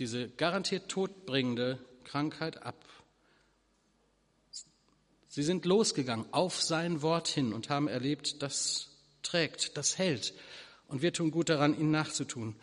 diese 0.00 0.28
garantiert 0.28 0.88
todbringende 0.88 1.78
Krankheit 2.04 2.62
ab. 2.62 2.84
Sie 5.28 5.44
sind 5.44 5.64
losgegangen 5.64 6.26
auf 6.32 6.60
sein 6.60 7.00
Wort 7.00 7.28
hin 7.28 7.52
und 7.52 7.70
haben 7.70 7.86
erlebt, 7.88 8.42
das 8.42 8.88
trägt, 9.22 9.76
das 9.76 9.98
hält. 9.98 10.34
Und 10.88 11.00
wir 11.00 11.12
tun 11.12 11.30
gut 11.30 11.48
daran, 11.48 11.78
ihnen 11.78 11.92
nachzutun. 11.92 12.56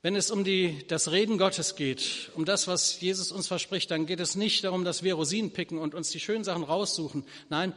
Wenn 0.00 0.14
es 0.14 0.30
um 0.30 0.44
die, 0.44 0.86
das 0.86 1.10
Reden 1.10 1.38
Gottes 1.38 1.74
geht, 1.74 2.30
um 2.36 2.44
das, 2.44 2.68
was 2.68 3.00
Jesus 3.00 3.32
uns 3.32 3.48
verspricht, 3.48 3.90
dann 3.90 4.06
geht 4.06 4.20
es 4.20 4.36
nicht 4.36 4.62
darum, 4.62 4.84
dass 4.84 5.02
wir 5.02 5.14
Rosinen 5.14 5.52
picken 5.52 5.78
und 5.78 5.94
uns 5.94 6.10
die 6.10 6.20
schönen 6.20 6.44
Sachen 6.44 6.62
raussuchen. 6.62 7.24
Nein, 7.48 7.72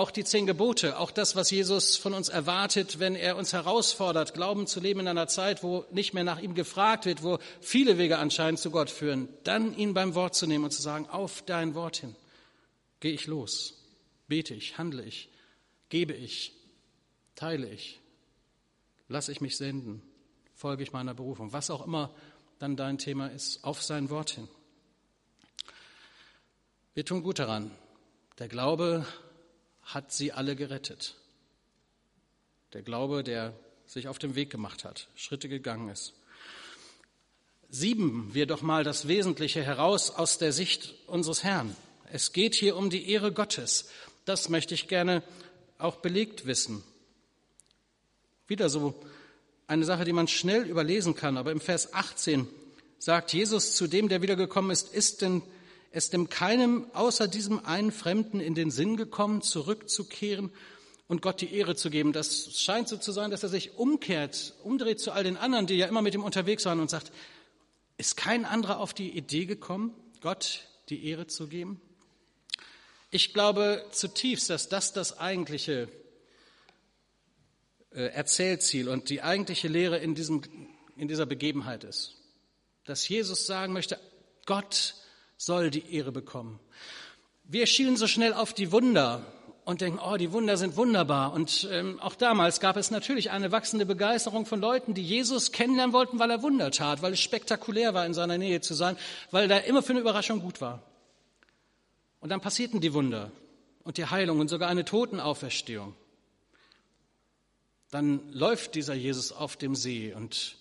auch 0.00 0.10
die 0.10 0.24
zehn 0.24 0.46
Gebote, 0.46 0.98
auch 0.98 1.10
das, 1.10 1.36
was 1.36 1.50
Jesus 1.50 1.98
von 1.98 2.14
uns 2.14 2.30
erwartet, 2.30 2.98
wenn 2.98 3.14
er 3.14 3.36
uns 3.36 3.52
herausfordert, 3.52 4.32
Glauben 4.32 4.66
zu 4.66 4.80
leben 4.80 5.00
in 5.00 5.08
einer 5.08 5.28
Zeit, 5.28 5.62
wo 5.62 5.84
nicht 5.90 6.14
mehr 6.14 6.24
nach 6.24 6.40
ihm 6.40 6.54
gefragt 6.54 7.04
wird, 7.04 7.22
wo 7.22 7.38
viele 7.60 7.98
Wege 7.98 8.16
anscheinend 8.16 8.58
zu 8.58 8.70
Gott 8.70 8.88
führen, 8.88 9.28
dann 9.44 9.76
ihn 9.76 9.92
beim 9.92 10.14
Wort 10.14 10.34
zu 10.34 10.46
nehmen 10.46 10.64
und 10.64 10.70
zu 10.70 10.80
sagen, 10.80 11.06
auf 11.06 11.42
dein 11.42 11.74
Wort 11.74 11.98
hin 11.98 12.16
gehe 13.00 13.12
ich 13.12 13.26
los, 13.26 13.74
bete 14.26 14.54
ich, 14.54 14.78
handle 14.78 15.04
ich, 15.04 15.28
gebe 15.90 16.14
ich, 16.14 16.54
teile 17.34 17.68
ich, 17.68 18.00
lasse 19.08 19.32
ich 19.32 19.42
mich 19.42 19.58
senden, 19.58 20.02
folge 20.54 20.82
ich 20.82 20.92
meiner 20.92 21.12
Berufung, 21.12 21.52
was 21.52 21.68
auch 21.68 21.86
immer 21.86 22.10
dann 22.58 22.74
dein 22.74 22.96
Thema 22.96 23.26
ist, 23.26 23.64
auf 23.64 23.82
sein 23.82 24.08
Wort 24.08 24.30
hin. 24.30 24.48
Wir 26.94 27.04
tun 27.04 27.22
gut 27.22 27.38
daran. 27.38 27.70
Der 28.38 28.48
Glaube 28.48 29.06
hat 29.94 30.12
sie 30.12 30.32
alle 30.32 30.56
gerettet. 30.56 31.16
Der 32.72 32.82
Glaube, 32.82 33.24
der 33.24 33.54
sich 33.86 34.08
auf 34.08 34.18
den 34.18 34.34
Weg 34.34 34.50
gemacht 34.50 34.84
hat, 34.84 35.08
Schritte 35.16 35.48
gegangen 35.48 35.88
ist. 35.88 36.14
Sieben 37.68 38.30
wir 38.32 38.46
doch 38.46 38.62
mal 38.62 38.84
das 38.84 39.08
Wesentliche 39.08 39.62
heraus 39.62 40.10
aus 40.10 40.38
der 40.38 40.52
Sicht 40.52 40.94
unseres 41.06 41.44
Herrn. 41.44 41.76
Es 42.12 42.32
geht 42.32 42.54
hier 42.54 42.76
um 42.76 42.90
die 42.90 43.10
Ehre 43.10 43.32
Gottes. 43.32 43.90
Das 44.24 44.48
möchte 44.48 44.74
ich 44.74 44.88
gerne 44.88 45.22
auch 45.78 45.96
belegt 45.96 46.46
wissen. 46.46 46.82
Wieder 48.46 48.68
so 48.68 49.00
eine 49.66 49.84
Sache, 49.84 50.04
die 50.04 50.12
man 50.12 50.26
schnell 50.26 50.64
überlesen 50.64 51.14
kann, 51.14 51.36
aber 51.36 51.52
im 51.52 51.60
Vers 51.60 51.94
18 51.94 52.48
sagt 52.98 53.32
Jesus 53.32 53.74
zu 53.74 53.86
dem, 53.86 54.08
der 54.08 54.22
wiedergekommen 54.22 54.72
ist, 54.72 54.92
ist 54.92 55.22
denn 55.22 55.42
es 55.90 56.10
dem 56.10 56.28
keinem 56.28 56.86
außer 56.94 57.28
diesem 57.28 57.64
einen 57.64 57.92
Fremden 57.92 58.40
in 58.40 58.54
den 58.54 58.70
Sinn 58.70 58.96
gekommen, 58.96 59.42
zurückzukehren 59.42 60.52
und 61.08 61.22
Gott 61.22 61.40
die 61.40 61.52
Ehre 61.52 61.74
zu 61.74 61.90
geben. 61.90 62.12
Das 62.12 62.60
scheint 62.60 62.88
so 62.88 62.96
zu 62.96 63.10
sein, 63.10 63.30
dass 63.30 63.42
er 63.42 63.48
sich 63.48 63.76
umkehrt, 63.76 64.54
umdreht 64.62 65.00
zu 65.00 65.10
all 65.10 65.24
den 65.24 65.36
anderen, 65.36 65.66
die 65.66 65.74
ja 65.74 65.86
immer 65.86 66.02
mit 66.02 66.14
ihm 66.14 66.22
unterwegs 66.22 66.64
waren 66.64 66.78
und 66.78 66.90
sagt, 66.90 67.10
ist 67.96 68.16
kein 68.16 68.44
anderer 68.44 68.78
auf 68.78 68.94
die 68.94 69.10
Idee 69.10 69.46
gekommen, 69.46 69.94
Gott 70.20 70.68
die 70.88 71.04
Ehre 71.06 71.26
zu 71.26 71.48
geben? 71.48 71.80
Ich 73.10 73.34
glaube 73.34 73.84
zutiefst, 73.90 74.48
dass 74.50 74.68
das 74.68 74.92
das 74.92 75.18
eigentliche 75.18 75.88
äh, 77.90 78.02
Erzählziel 78.12 78.88
und 78.88 79.10
die 79.10 79.22
eigentliche 79.22 79.66
Lehre 79.66 79.98
in, 79.98 80.14
diesem, 80.14 80.42
in 80.96 81.08
dieser 81.08 81.26
Begebenheit 81.26 81.82
ist. 81.82 82.14
Dass 82.84 83.08
Jesus 83.08 83.46
sagen 83.46 83.72
möchte, 83.72 83.98
Gott 84.46 84.94
soll 85.40 85.70
die 85.70 85.94
Ehre 85.94 86.12
bekommen. 86.12 86.60
Wir 87.44 87.66
schielen 87.66 87.96
so 87.96 88.06
schnell 88.06 88.34
auf 88.34 88.52
die 88.52 88.72
Wunder 88.72 89.24
und 89.64 89.80
denken, 89.80 89.98
oh, 89.98 90.18
die 90.18 90.32
Wunder 90.32 90.58
sind 90.58 90.76
wunderbar. 90.76 91.32
Und 91.32 91.66
ähm, 91.72 91.98
auch 91.98 92.14
damals 92.14 92.60
gab 92.60 92.76
es 92.76 92.90
natürlich 92.90 93.30
eine 93.30 93.50
wachsende 93.50 93.86
Begeisterung 93.86 94.44
von 94.44 94.60
Leuten, 94.60 94.92
die 94.92 95.02
Jesus 95.02 95.50
kennenlernen 95.50 95.94
wollten, 95.94 96.18
weil 96.18 96.30
er 96.30 96.42
Wunder 96.42 96.70
tat, 96.70 97.00
weil 97.00 97.14
es 97.14 97.20
spektakulär 97.20 97.94
war, 97.94 98.04
in 98.04 98.12
seiner 98.12 98.36
Nähe 98.36 98.60
zu 98.60 98.74
sein, 98.74 98.98
weil 99.30 99.50
er 99.50 99.64
immer 99.64 99.82
für 99.82 99.92
eine 99.92 100.00
Überraschung 100.00 100.40
gut 100.40 100.60
war. 100.60 100.82
Und 102.20 102.28
dann 102.28 102.42
passierten 102.42 102.82
die 102.82 102.92
Wunder 102.92 103.32
und 103.82 103.96
die 103.96 104.04
Heilung 104.04 104.40
und 104.40 104.48
sogar 104.48 104.68
eine 104.68 104.84
Totenauferstehung. 104.84 105.94
Dann 107.90 108.30
läuft 108.30 108.74
dieser 108.74 108.94
Jesus 108.94 109.32
auf 109.32 109.56
dem 109.56 109.74
See 109.74 110.12
und 110.12 110.56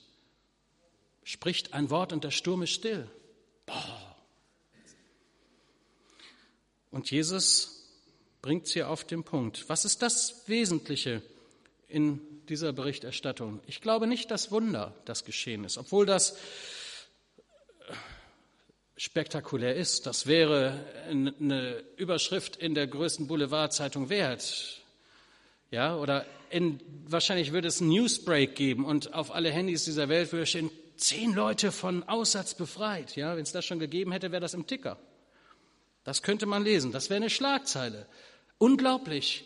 spricht 1.26 1.74
ein 1.74 1.90
Wort 1.90 2.14
und 2.14 2.24
der 2.24 2.32
Sturm 2.32 2.64
ist 2.64 2.72
still. 2.72 3.10
Boah. 3.66 4.09
Und 6.92 7.12
Jesus 7.12 7.88
bringt 8.42 8.66
es 8.68 8.74
hier 8.74 8.90
auf 8.90 9.04
den 9.04 9.24
Punkt. 9.24 9.68
Was 9.68 9.86
ist 9.86 10.02
das 10.02 10.44
Wesentliche 10.48 11.22
in 11.88 12.22
dieser 12.48 12.74
Berichterstattung? 12.74 13.60
Ich 13.68 13.82
glaube 13.82 14.08
nicht 14.08 14.32
das 14.32 14.52
Wunder, 14.52 14.96
das 15.06 15.26
geschehen 15.26 15.64
ist, 15.64 15.78
obwohl 15.78 16.06
das 16.06 16.38
spektakulär 18.98 19.76
ist. 19.76 20.06
Das 20.06 20.28
wäre 20.28 20.86
eine 21.08 21.84
Überschrift 21.96 22.58
in 22.58 22.76
der 22.76 22.88
größten 22.88 23.28
Boulevardzeitung 23.28 24.10
wert. 24.10 24.82
Ja, 25.72 25.96
oder 25.96 26.26
in, 26.50 26.80
wahrscheinlich 27.08 27.52
würde 27.52 27.68
es 27.68 27.80
einen 27.80 27.92
Newsbreak 27.92 28.56
geben 28.56 28.86
und 28.86 29.14
auf 29.14 29.34
alle 29.34 29.52
Handys 29.52 29.86
dieser 29.86 30.10
Welt 30.10 30.32
würde 30.32 30.48
stehen, 30.48 30.72
zehn 30.98 31.34
Leute 31.34 31.72
von 31.72 32.04
Aussatz 32.04 32.56
befreit. 32.56 33.16
Ja, 33.16 33.36
wenn 33.36 33.44
es 33.44 33.52
das 33.52 33.66
schon 33.66 33.80
gegeben 33.80 34.12
hätte, 34.12 34.32
wäre 34.32 34.42
das 34.42 34.54
im 34.54 34.68
Ticker. 34.68 34.98
Das 36.04 36.24
könnte 36.24 36.46
man 36.46 36.64
lesen. 36.64 36.92
Das 36.92 37.10
wäre 37.10 37.18
eine 37.18 37.30
Schlagzeile. 37.30 38.08
Unglaublich. 38.58 39.46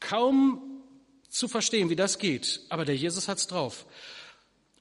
Kaum 0.00 0.82
zu 1.28 1.48
verstehen, 1.48 1.90
wie 1.90 1.96
das 1.96 2.18
geht. 2.18 2.60
Aber 2.68 2.84
der 2.84 2.96
Jesus 2.96 3.28
hat's 3.28 3.46
drauf. 3.46 3.86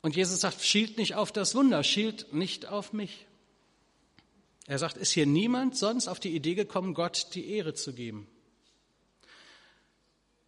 Und 0.01 0.15
Jesus 0.15 0.41
sagt, 0.41 0.61
schielt 0.61 0.97
nicht 0.97 1.15
auf 1.15 1.31
das 1.31 1.55
Wunder, 1.55 1.83
schielt 1.83 2.33
nicht 2.33 2.67
auf 2.67 2.93
mich. 2.93 3.25
Er 4.65 4.79
sagt, 4.79 4.97
ist 4.97 5.11
hier 5.11 5.25
niemand 5.25 5.77
sonst 5.77 6.07
auf 6.07 6.19
die 6.19 6.35
Idee 6.35 6.55
gekommen, 6.55 6.93
Gott 6.93 7.27
die 7.33 7.49
Ehre 7.51 7.73
zu 7.73 7.93
geben? 7.93 8.27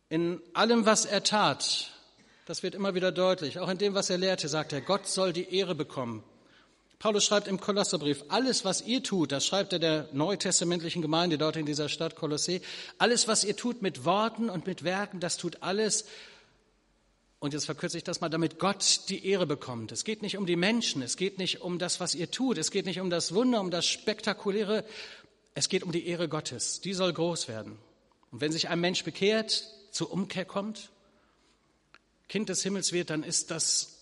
In 0.09 0.41
allem, 0.53 0.85
was 0.85 1.05
er 1.05 1.23
tat, 1.23 1.91
das 2.45 2.63
wird 2.63 2.75
immer 2.75 2.95
wieder 2.95 3.11
deutlich, 3.11 3.59
auch 3.59 3.69
in 3.69 3.77
dem, 3.77 3.93
was 3.93 4.09
er 4.09 4.17
lehrte, 4.17 4.47
sagt 4.47 4.73
er, 4.73 4.81
Gott 4.81 5.07
soll 5.07 5.33
die 5.33 5.53
Ehre 5.53 5.75
bekommen. 5.75 6.23
Paulus 6.99 7.23
schreibt 7.23 7.47
im 7.47 7.61
Kolosserbrief, 7.61 8.25
alles, 8.27 8.65
was 8.65 8.81
ihr 8.81 9.01
tut, 9.01 9.31
das 9.31 9.45
schreibt 9.45 9.71
er 9.71 9.79
der 9.79 10.09
neutestamentlichen 10.11 11.01
Gemeinde 11.01 11.37
dort 11.37 11.55
in 11.55 11.65
dieser 11.65 11.87
Stadt 11.87 12.17
Kolossee, 12.17 12.61
alles, 12.97 13.27
was 13.27 13.45
ihr 13.45 13.55
tut 13.55 13.81
mit 13.81 14.03
Worten 14.03 14.49
und 14.49 14.67
mit 14.67 14.83
Werken, 14.83 15.21
das 15.21 15.37
tut 15.37 15.63
alles 15.63 16.05
und 17.39 17.53
jetzt 17.53 17.65
verkürze 17.65 17.97
ich 17.97 18.03
das 18.03 18.19
mal, 18.19 18.27
damit 18.27 18.59
Gott 18.59 19.03
die 19.07 19.25
Ehre 19.25 19.47
bekommt. 19.47 19.93
Es 19.93 20.03
geht 20.03 20.21
nicht 20.21 20.37
um 20.37 20.45
die 20.45 20.57
Menschen, 20.57 21.01
es 21.01 21.15
geht 21.15 21.37
nicht 21.37 21.61
um 21.61 21.79
das, 21.79 22.01
was 22.01 22.13
ihr 22.13 22.29
tut, 22.29 22.57
es 22.57 22.69
geht 22.69 22.85
nicht 22.85 22.99
um 22.99 23.09
das 23.09 23.33
Wunder, 23.33 23.61
um 23.61 23.71
das 23.71 23.85
Spektakuläre, 23.85 24.83
es 25.55 25.69
geht 25.69 25.83
um 25.83 25.93
die 25.93 26.05
Ehre 26.05 26.27
Gottes. 26.27 26.81
Die 26.81 26.93
soll 26.93 27.13
groß 27.13 27.47
werden. 27.47 27.79
Und 28.31 28.41
wenn 28.41 28.51
sich 28.51 28.67
ein 28.67 28.81
Mensch 28.81 29.05
bekehrt, 29.05 29.63
zur 29.91 30.11
Umkehr 30.11 30.43
kommt, 30.43 30.89
Kind 32.27 32.49
des 32.49 32.61
Himmels 32.61 32.91
wird, 32.91 33.09
dann 33.09 33.23
ist 33.23 33.51
das 33.51 33.98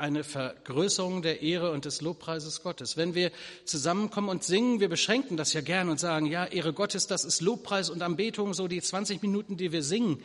eine 0.00 0.24
Vergrößerung 0.24 1.22
der 1.22 1.42
Ehre 1.42 1.70
und 1.70 1.84
des 1.84 2.00
Lobpreises 2.00 2.62
Gottes. 2.62 2.96
Wenn 2.96 3.14
wir 3.14 3.30
zusammenkommen 3.64 4.30
und 4.30 4.42
singen, 4.42 4.80
wir 4.80 4.88
beschränken 4.88 5.36
das 5.36 5.52
ja 5.52 5.60
gern 5.60 5.88
und 5.88 6.00
sagen, 6.00 6.26
ja, 6.26 6.46
Ehre 6.46 6.72
Gottes, 6.72 7.06
das 7.06 7.24
ist 7.24 7.42
Lobpreis 7.42 7.90
und 7.90 8.02
Anbetung, 8.02 8.54
so 8.54 8.66
die 8.66 8.80
20 8.80 9.22
Minuten, 9.22 9.56
die 9.56 9.72
wir 9.72 9.82
singen 9.82 10.22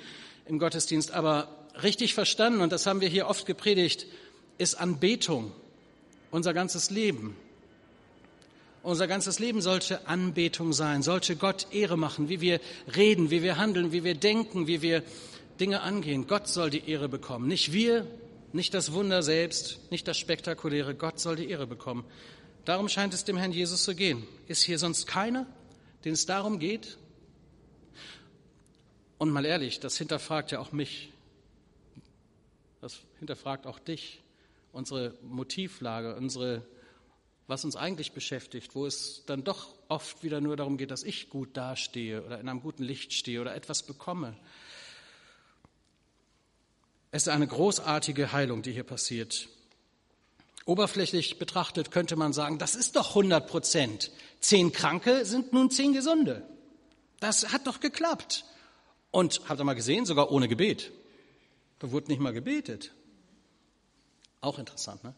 im 0.47 0.59
Gottesdienst. 0.59 1.11
Aber 1.11 1.49
richtig 1.83 2.13
verstanden, 2.13 2.61
und 2.61 2.71
das 2.71 2.85
haben 2.85 3.01
wir 3.01 3.09
hier 3.09 3.27
oft 3.27 3.45
gepredigt, 3.45 4.07
ist 4.57 4.75
Anbetung 4.75 5.51
unser 6.31 6.53
ganzes 6.53 6.89
Leben. 6.89 7.35
Unser 8.81 9.07
ganzes 9.07 9.39
Leben 9.39 9.61
sollte 9.61 10.07
Anbetung 10.07 10.71
sein, 10.71 11.01
sollte 11.01 11.35
Gott 11.35 11.67
Ehre 11.71 11.97
machen, 11.97 12.29
wie 12.29 12.39
wir 12.39 12.59
reden, 12.95 13.31
wie 13.31 13.41
wir 13.41 13.57
handeln, 13.57 13.91
wie 13.91 14.03
wir 14.03 14.15
denken, 14.15 14.67
wie 14.67 14.81
wir 14.81 15.03
Dinge 15.59 15.81
angehen. 15.81 16.27
Gott 16.27 16.47
soll 16.47 16.69
die 16.69 16.87
Ehre 16.89 17.09
bekommen. 17.09 17.47
Nicht 17.47 17.73
wir, 17.73 18.05
nicht 18.55 18.73
das 18.73 18.93
Wunder 18.93 19.21
selbst, 19.21 19.91
nicht 19.91 20.07
das 20.07 20.17
Spektakuläre. 20.17 20.95
Gott 20.95 21.19
soll 21.19 21.35
die 21.35 21.49
Ehre 21.49 21.67
bekommen. 21.67 22.05
Darum 22.63 22.87
scheint 22.87 23.13
es 23.13 23.25
dem 23.25 23.37
Herrn 23.37 23.51
Jesus 23.51 23.83
zu 23.83 23.95
gehen. 23.95 24.25
Ist 24.47 24.63
hier 24.63 24.79
sonst 24.79 25.07
keiner, 25.07 25.45
den 26.05 26.13
es 26.13 26.25
darum 26.25 26.57
geht? 26.57 26.97
Und 29.17 29.31
mal 29.31 29.45
ehrlich, 29.45 29.81
das 29.81 29.97
hinterfragt 29.97 30.51
ja 30.51 30.59
auch 30.59 30.71
mich. 30.71 31.11
Das 32.79 33.01
hinterfragt 33.19 33.67
auch 33.67 33.77
dich, 33.77 34.21
unsere 34.71 35.15
Motivlage, 35.21 36.15
unsere, 36.15 36.65
was 37.47 37.65
uns 37.65 37.75
eigentlich 37.75 38.13
beschäftigt, 38.13 38.73
wo 38.73 38.85
es 38.85 39.23
dann 39.25 39.43
doch 39.43 39.75
oft 39.89 40.23
wieder 40.23 40.39
nur 40.39 40.55
darum 40.55 40.77
geht, 40.77 40.91
dass 40.91 41.03
ich 41.03 41.29
gut 41.29 41.57
dastehe 41.57 42.23
oder 42.23 42.39
in 42.39 42.47
einem 42.47 42.61
guten 42.61 42.83
Licht 42.83 43.11
stehe 43.11 43.41
oder 43.41 43.53
etwas 43.53 43.83
bekomme. 43.83 44.35
Es 47.15 47.27
ist 47.27 47.29
eine 47.29 47.47
großartige 47.47 48.33
Heilung, 48.33 48.61
die 48.61 48.73
hier 48.73 48.83
passiert. 48.83 49.47
Oberflächlich 50.65 51.39
betrachtet 51.39 51.89
könnte 51.89 52.17
man 52.17 52.33
sagen, 52.33 52.57
das 52.57 52.75
ist 52.75 52.97
doch 52.97 53.11
100 53.11 53.47
Prozent. 53.47 54.11
Zehn 54.41 54.73
Kranke 54.73 55.23
sind 55.23 55.53
nun 55.53 55.71
zehn 55.71 55.93
Gesunde. 55.93 56.45
Das 57.21 57.53
hat 57.53 57.67
doch 57.67 57.79
geklappt. 57.79 58.43
Und 59.11 59.39
habt 59.47 59.61
ihr 59.61 59.63
mal 59.63 59.75
gesehen, 59.75 60.05
sogar 60.05 60.29
ohne 60.29 60.49
Gebet. 60.49 60.91
Da 61.79 61.89
wurde 61.89 62.09
nicht 62.09 62.19
mal 62.19 62.33
gebetet. 62.33 62.91
Auch 64.41 64.59
interessant, 64.59 65.01
ne? 65.05 65.15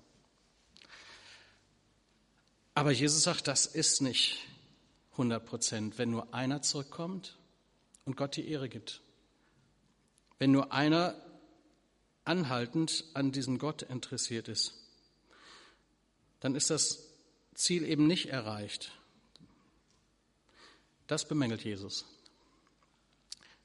Aber 2.75 2.91
Jesus 2.91 3.23
sagt, 3.23 3.47
das 3.47 3.65
ist 3.65 4.03
nicht 4.03 4.37
100 5.13 5.43
Prozent, 5.43 5.97
wenn 5.97 6.11
nur 6.11 6.31
einer 6.31 6.61
zurückkommt 6.61 7.39
und 8.05 8.17
Gott 8.17 8.35
die 8.35 8.47
Ehre 8.47 8.69
gibt. 8.69 9.01
Wenn 10.37 10.51
nur 10.51 10.71
einer 10.71 11.15
anhaltend 12.27 13.05
an 13.13 13.31
diesen 13.31 13.57
Gott 13.57 13.81
interessiert 13.83 14.47
ist, 14.47 14.73
dann 16.39 16.55
ist 16.55 16.69
das 16.69 17.03
Ziel 17.55 17.83
eben 17.83 18.07
nicht 18.07 18.27
erreicht. 18.27 18.91
Das 21.07 21.27
bemängelt 21.27 21.63
Jesus. 21.63 22.05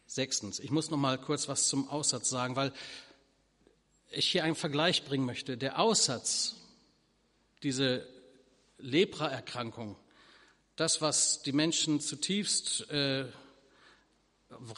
Sechstens, 0.07 0.61
ich 0.61 0.71
muss 0.71 0.91
noch 0.91 0.99
mal 0.99 1.19
kurz 1.19 1.49
was 1.49 1.69
zum 1.69 1.89
Aussatz 1.89 2.29
sagen, 2.29 2.57
weil 2.57 2.73
ich 4.11 4.29
hier 4.29 4.45
einen 4.45 4.55
Vergleich 4.55 5.05
bringen 5.05 5.25
möchte. 5.25 5.57
Der 5.57 5.79
Aussatz, 5.79 6.55
diese 7.63 8.07
Lepraerkrankung, 8.79 9.97
das, 10.77 11.01
was 11.01 11.43
die 11.43 11.53
Menschen 11.53 12.01
zutiefst 12.01 12.91
äh, 12.91 13.27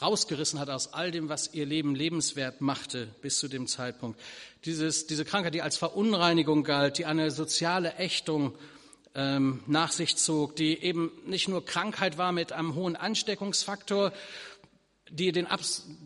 rausgerissen 0.01 0.59
hat 0.59 0.69
aus 0.69 0.93
all 0.93 1.11
dem, 1.11 1.29
was 1.29 1.53
ihr 1.53 1.65
Leben 1.65 1.95
lebenswert 1.95 2.61
machte 2.61 3.07
bis 3.21 3.39
zu 3.39 3.47
dem 3.47 3.67
Zeitpunkt. 3.67 4.19
Dieses, 4.65 5.07
diese 5.07 5.25
Krankheit, 5.25 5.53
die 5.53 5.61
als 5.61 5.77
Verunreinigung 5.77 6.63
galt, 6.63 6.97
die 6.97 7.05
eine 7.05 7.31
soziale 7.31 7.95
Ächtung 7.95 8.55
ähm, 9.13 9.63
nach 9.67 9.91
sich 9.91 10.17
zog, 10.17 10.55
die 10.55 10.81
eben 10.81 11.11
nicht 11.25 11.47
nur 11.47 11.65
Krankheit 11.65 12.17
war 12.17 12.31
mit 12.31 12.51
einem 12.51 12.75
hohen 12.75 12.95
Ansteckungsfaktor, 12.95 14.11
die 15.09 15.31
den 15.31 15.47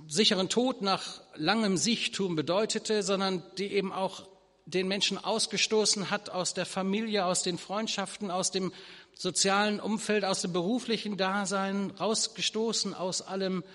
sicheren 0.08 0.50
Tod 0.50 0.82
nach 0.82 1.22
langem 1.36 1.78
Siechtum 1.78 2.36
bedeutete, 2.36 3.02
sondern 3.02 3.44
die 3.58 3.68
eben 3.74 3.94
auch 3.94 4.28
den 4.66 4.88
Menschen 4.88 5.18
ausgestoßen 5.18 6.12
hat 6.12 6.30
aus 6.30 6.54
der 6.54 6.66
Familie, 6.66 7.26
aus 7.26 7.42
den 7.42 7.58
Freundschaften, 7.58 8.30
aus 8.30 8.52
dem 8.52 8.72
sozialen 9.20 9.82
Umfeld, 9.82 10.24
aus 10.24 10.42
dem 10.42 10.54
beruflichen 10.54 11.18
Dasein, 11.18 11.92
rausgestoßen 11.92 12.94
aus 12.94 13.22
allem 13.22 13.66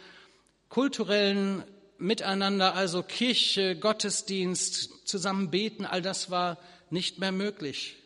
kulturellen 0.71 1.63
Miteinander, 1.99 2.75
also 2.75 3.03
Kirche, 3.03 3.77
Gottesdienst, 3.77 5.07
zusammen 5.07 5.51
beten, 5.51 5.85
all 5.85 6.01
das 6.01 6.31
war 6.31 6.59
nicht 6.89 7.19
mehr 7.19 7.31
möglich. 7.31 7.97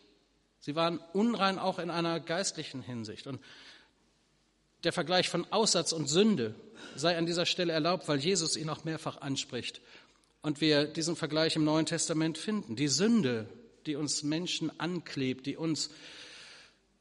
Sie 0.59 0.75
waren 0.75 0.99
unrein 1.12 1.61
auch 1.61 1.78
in 1.78 1.90
einer 1.90 2.18
geistlichen 2.18 2.83
Hinsicht. 2.83 3.28
Und 3.28 3.40
der 4.83 4.92
Vergleich 4.92 5.28
von 5.28 5.47
Aussatz 5.52 5.92
und 5.92 6.09
Sünde 6.09 6.57
sei 6.97 7.16
an 7.16 7.25
dieser 7.25 7.47
Stelle 7.47 7.73
erlaubt, 7.73 8.09
weil 8.09 8.18
Jesus 8.18 8.57
ihn 8.57 8.68
auch 8.68 8.83
mehrfach 8.83 9.21
anspricht. 9.21 9.80
Und 10.42 10.61
wir 10.61 10.87
diesen 10.87 11.14
Vergleich 11.14 11.54
im 11.54 11.64
Neuen 11.64 11.87
Testament 11.87 12.37
finden. 12.37 12.75
Die 12.75 12.88
Sünde, 12.88 13.49
die 13.87 13.95
uns 13.95 14.25
Menschen 14.25 14.73
anklebt, 14.80 15.47
die 15.47 15.57
uns, 15.57 15.90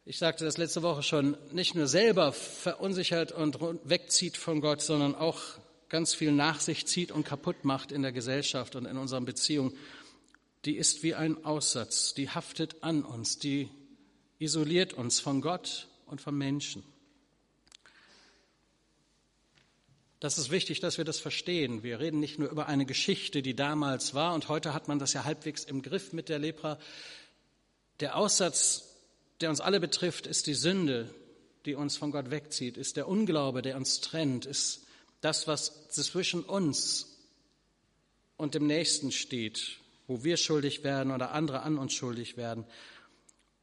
ich 0.07 0.19
sagte 0.19 0.45
das 0.45 0.57
letzte 0.57 0.83
Woche 0.83 1.03
schon, 1.03 1.35
nicht 1.51 1.75
nur 1.75 1.85
selber 1.85 2.31
verunsichert 2.31 3.33
und 3.33 3.59
wegzieht 3.83 4.37
von 4.37 4.61
Gott, 4.61 4.81
sondern 4.81 5.15
auch 5.15 5.41
ganz 5.89 6.13
viel 6.13 6.31
nach 6.31 6.61
sich 6.61 6.87
zieht 6.87 7.11
und 7.11 7.25
kaputt 7.25 7.65
macht 7.65 7.91
in 7.91 8.03
der 8.03 8.13
Gesellschaft 8.13 8.77
und 8.77 8.85
in 8.85 8.97
unseren 8.97 9.25
Beziehungen, 9.25 9.75
die 10.63 10.77
ist 10.77 11.03
wie 11.03 11.13
ein 11.13 11.43
Aussatz, 11.43 12.13
die 12.13 12.29
haftet 12.29 12.83
an 12.83 13.03
uns, 13.03 13.37
die 13.37 13.69
isoliert 14.39 14.93
uns 14.93 15.19
von 15.19 15.41
Gott 15.41 15.89
und 16.05 16.21
von 16.21 16.37
Menschen. 16.37 16.83
Das 20.21 20.37
ist 20.37 20.51
wichtig, 20.51 20.79
dass 20.79 20.97
wir 20.97 21.05
das 21.05 21.19
verstehen. 21.19 21.83
Wir 21.83 21.99
reden 21.99 22.21
nicht 22.21 22.39
nur 22.39 22.49
über 22.49 22.67
eine 22.67 22.85
Geschichte, 22.85 23.41
die 23.41 23.57
damals 23.57 24.13
war, 24.13 24.33
und 24.35 24.47
heute 24.47 24.73
hat 24.73 24.87
man 24.87 24.99
das 24.99 25.11
ja 25.11 25.25
halbwegs 25.25 25.65
im 25.65 25.81
Griff 25.81 26.13
mit 26.13 26.29
der 26.29 26.39
Lepra. 26.39 26.79
Der 27.99 28.15
Aussatz, 28.15 28.87
der 29.41 29.49
uns 29.49 29.61
alle 29.61 29.79
betrifft, 29.79 30.27
ist 30.27 30.47
die 30.47 30.53
Sünde, 30.53 31.13
die 31.65 31.75
uns 31.75 31.97
von 31.97 32.11
Gott 32.11 32.31
wegzieht, 32.31 32.77
ist 32.77 32.97
der 32.97 33.07
Unglaube, 33.07 33.61
der 33.61 33.77
uns 33.77 33.99
trennt, 34.01 34.45
ist 34.45 34.85
das, 35.21 35.47
was 35.47 35.89
zwischen 35.89 36.43
uns 36.43 37.17
und 38.37 38.55
dem 38.55 38.67
Nächsten 38.67 39.11
steht, 39.11 39.79
wo 40.07 40.23
wir 40.23 40.37
schuldig 40.37 40.83
werden 40.83 41.11
oder 41.11 41.31
andere 41.31 41.61
an 41.63 41.77
uns 41.77 41.93
schuldig 41.93 42.37
werden. 42.37 42.65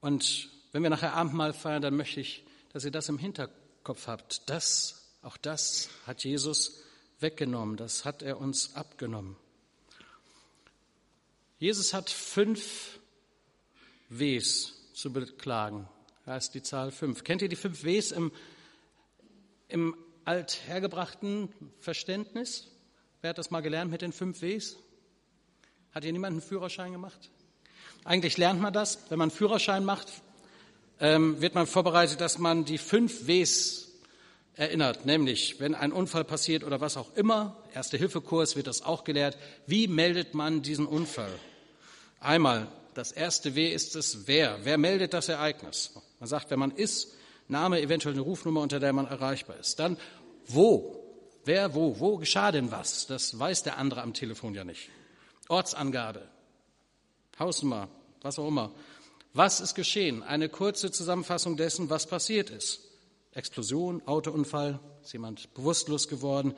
Und 0.01 0.51
wenn 0.73 0.83
wir 0.83 0.91
nachher 0.91 1.15
Abendmahl 1.15 1.53
feiern, 1.53 1.83
dann 1.83 1.97
möchte 1.97 2.21
ich, 2.21 2.45
dass 2.73 2.85
ihr 2.85 2.91
das 2.91 3.09
im 3.09 3.19
Hinterkopf 3.19 4.07
habt. 4.07 4.49
Das 4.51 5.05
auch 5.25 5.39
das 5.39 5.89
hat 6.07 6.23
Jesus 6.23 6.83
weggenommen, 7.19 7.79
das 7.79 8.05
hat 8.05 8.21
er 8.21 8.39
uns 8.39 8.75
abgenommen. 8.75 9.37
Jesus 11.59 11.95
hat 11.95 12.11
fünf 12.11 12.99
Ws 14.11 14.75
zu 14.95 15.13
beklagen. 15.13 15.89
Da 16.25 16.37
ist 16.37 16.55
die 16.55 16.63
Zahl 16.63 16.91
fünf. 16.91 17.25
Kennt 17.25 17.43
ihr 17.43 17.49
die 17.49 17.57
fünf 17.57 17.85
Ws 17.85 18.13
im, 18.13 18.33
im 19.69 19.97
althergebrachten 20.25 21.51
Verständnis? 21.81 22.69
Wer 23.21 23.31
hat 23.31 23.39
das 23.39 23.51
mal 23.51 23.61
gelernt 23.61 23.91
mit 23.91 24.03
den 24.03 24.13
fünf 24.13 24.41
Ws? 24.41 24.77
Hat 25.93 26.05
hier 26.05 26.13
niemand 26.13 26.33
einen 26.33 26.43
Führerschein 26.43 26.93
gemacht? 26.93 27.31
Eigentlich 28.05 28.39
lernt 28.39 28.61
man 28.61 28.73
das. 28.73 28.99
Wenn 29.11 29.19
man 29.19 29.31
einen 29.31 29.37
Führerschein 29.37 29.85
macht, 29.85 30.09
ähm, 31.01 31.41
wird 31.41 31.55
man 31.55 31.67
vorbereitet, 31.67 32.21
dass 32.21 32.39
man 32.39 32.65
die 32.65 32.79
fünf 32.79 33.27
Ws 33.27 33.91
erinnert, 34.57 35.05
nämlich 35.05 35.59
wenn 35.59 35.75
ein 35.75 35.93
Unfall 35.93 36.25
passiert 36.25 36.63
oder 36.63 36.81
was 36.81 36.97
auch 36.97 37.15
immer, 37.17 37.57
Erste-Hilfe-Kurs 37.75 38.55
wird 38.55 38.69
das 38.69 38.83
auch 38.83 39.03
gelehrt, 39.03 39.37
wie 39.67 39.89
meldet 39.89 40.35
man 40.35 40.63
diesen 40.63 40.87
Unfall? 40.87 41.33
Einmal, 42.21 42.69
das 42.95 43.13
erste 43.13 43.55
W 43.55 43.73
ist 43.73 43.97
es 43.97 44.27
wer. 44.27 44.59
Wer 44.65 44.79
meldet 44.79 45.15
das 45.15 45.29
Ereignis? 45.29 45.93
Man 46.21 46.29
sagt, 46.29 46.51
wer 46.51 46.57
man 46.57 46.71
ist, 46.71 47.15
Name, 47.49 47.81
eventuell 47.81 48.15
eine 48.15 48.23
Rufnummer, 48.23 48.61
unter 48.63 48.81
der 48.81 48.93
man 48.93 49.07
erreichbar 49.07 49.59
ist. 49.59 49.79
Dann 49.79 49.99
wo? 50.47 51.01
Wer, 51.45 51.75
wo? 51.75 51.99
Wo 51.99 52.17
geschah 52.17 52.53
denn 52.53 52.71
was? 52.71 53.07
Das 53.07 53.39
weiß 53.39 53.63
der 53.65 53.77
andere 53.79 54.03
am 54.03 54.15
Telefon 54.15 54.55
ja 54.55 54.65
nicht. 54.65 54.89
Ortsangabe, 55.49 56.27
Hausnummer, 57.39 57.89
was 58.23 58.39
auch 58.39 58.49
immer. 58.49 58.73
Was 59.35 59.61
ist 59.61 59.75
geschehen? 59.75 60.23
Eine 60.23 60.49
kurze 60.49 60.91
Zusammenfassung 60.91 61.57
dessen, 61.57 61.91
was 61.91 62.07
passiert 62.07 62.51
ist. 62.51 62.81
Explosion, 63.33 64.01
Autounfall, 64.07 64.79
ist 65.03 65.13
jemand 65.13 65.53
bewusstlos 65.55 66.09
geworden, 66.09 66.55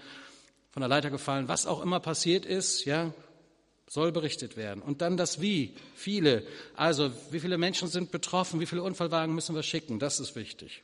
von 0.70 0.83
der 0.83 0.88
Leiter 0.88 1.11
gefallen, 1.11 1.49
was 1.49 1.66
auch 1.66 1.83
immer 1.83 2.01
passiert 2.01 2.44
ist, 2.44 2.85
ja, 2.85 3.12
soll 3.88 4.12
berichtet 4.12 4.57
werden. 4.57 4.83
Und 4.83 5.01
dann 5.01 5.16
das 5.16 5.40
Wie, 5.40 5.75
viele. 5.94 6.44
Also, 6.75 7.11
wie 7.31 7.40
viele 7.40 7.59
Menschen 7.59 7.88
sind 7.88 8.11
betroffen, 8.11 8.61
wie 8.61 8.66
viele 8.66 8.83
Unfallwagen 8.83 9.35
müssen 9.35 9.55
wir 9.55 9.62
schicken, 9.62 9.99
das 9.99 10.20
ist 10.20 10.35
wichtig. 10.35 10.83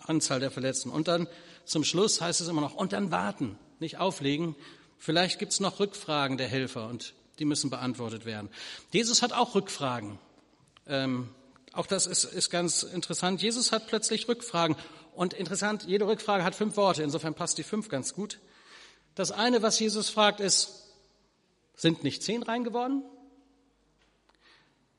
Anzahl 0.00 0.40
der 0.40 0.50
Verletzten. 0.50 0.90
Und 0.90 1.08
dann 1.08 1.28
zum 1.64 1.84
Schluss 1.84 2.20
heißt 2.20 2.40
es 2.40 2.48
immer 2.48 2.60
noch, 2.60 2.74
und 2.74 2.92
dann 2.92 3.10
warten, 3.10 3.58
nicht 3.78 3.98
auflegen. 3.98 4.56
Vielleicht 4.98 5.38
gibt 5.38 5.52
es 5.52 5.60
noch 5.60 5.78
Rückfragen 5.78 6.38
der 6.38 6.48
Helfer 6.48 6.88
und 6.88 7.14
die 7.38 7.44
müssen 7.44 7.70
beantwortet 7.70 8.24
werden. 8.24 8.48
Jesus 8.92 9.20
hat 9.20 9.32
auch 9.32 9.54
Rückfragen. 9.54 10.18
Ähm, 10.86 11.28
auch 11.72 11.86
das 11.86 12.06
ist, 12.06 12.24
ist 12.24 12.48
ganz 12.50 12.82
interessant. 12.82 13.42
Jesus 13.42 13.72
hat 13.72 13.86
plötzlich 13.88 14.26
Rückfragen. 14.28 14.76
Und 15.14 15.34
interessant, 15.34 15.84
jede 15.86 16.06
Rückfrage 16.06 16.44
hat 16.44 16.54
fünf 16.54 16.76
Worte. 16.76 17.02
Insofern 17.02 17.34
passt 17.34 17.58
die 17.58 17.62
fünf 17.62 17.88
ganz 17.88 18.14
gut. 18.14 18.38
Das 19.14 19.30
eine, 19.30 19.62
was 19.62 19.78
Jesus 19.78 20.08
fragt, 20.08 20.40
ist, 20.40 20.85
sind 21.76 22.02
nicht 22.02 22.22
zehn 22.22 22.42
rein 22.42 22.64
geworden? 22.64 23.04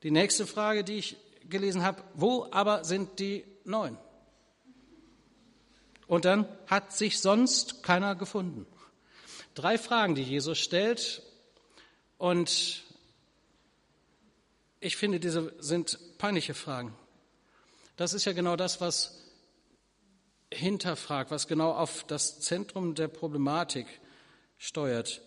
Die 0.04 0.12
nächste 0.12 0.46
Frage, 0.48 0.84
die 0.84 0.98
ich 0.98 1.18
gelesen 1.50 1.84
habe, 1.84 2.04
wo 2.14 2.48
aber 2.52 2.84
sind 2.84 3.20
die 3.20 3.44
neun? 3.66 3.98
Und 6.08 6.24
dann 6.24 6.48
hat 6.68 6.94
sich 6.94 7.20
sonst 7.20 7.84
keiner 7.84 8.16
gefunden. 8.16 8.66
Drei 9.56 9.78
Fragen, 9.78 10.16
die 10.16 10.24
Jesus 10.24 10.58
stellt. 10.60 11.22
Und 12.18 12.84
ich 14.80 14.96
finde, 14.96 15.20
diese 15.20 15.54
sind 15.60 16.00
peinliche 16.18 16.54
Fragen. 16.54 16.96
Das 17.98 18.14
ist 18.14 18.26
ja 18.26 18.34
genau 18.34 18.56
das, 18.56 18.80
was 18.80 19.24
hinterfragt, 20.54 21.32
was 21.32 21.48
genau 21.48 21.72
auf 21.72 22.04
das 22.06 22.40
Zentrum 22.40 22.96
der 22.96 23.08
Problematik 23.08 23.88
steuert, 24.58 25.22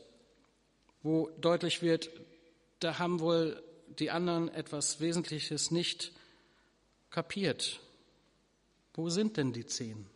wo 1.02 1.30
deutlich 1.40 1.82
wird, 1.82 2.10
da 2.80 2.98
haben 2.98 3.20
wohl 3.20 3.62
die 3.98 4.10
anderen 4.10 4.48
etwas 4.48 5.00
Wesentliches 5.00 5.70
nicht 5.70 6.12
kapiert. 7.10 7.80
Wo 8.94 9.08
sind 9.08 9.36
denn 9.36 9.52
die 9.52 9.66
zehn? 9.66 10.06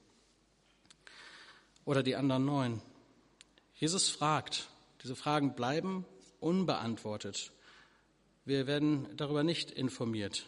Oder 1.85 2.03
die 2.03 2.17
anderen 2.17 2.45
neun? 2.45 2.83
Jesus 3.75 4.09
fragt, 4.09 4.69
diese 5.03 5.17
Fragen 5.17 5.55
bleiben 5.55 6.07
unbeantwortet. 6.41 7.53
Wir 8.45 8.67
werden 8.67 9.09
darüber 9.17 9.43
nicht 9.43 9.71
informiert, 9.71 10.47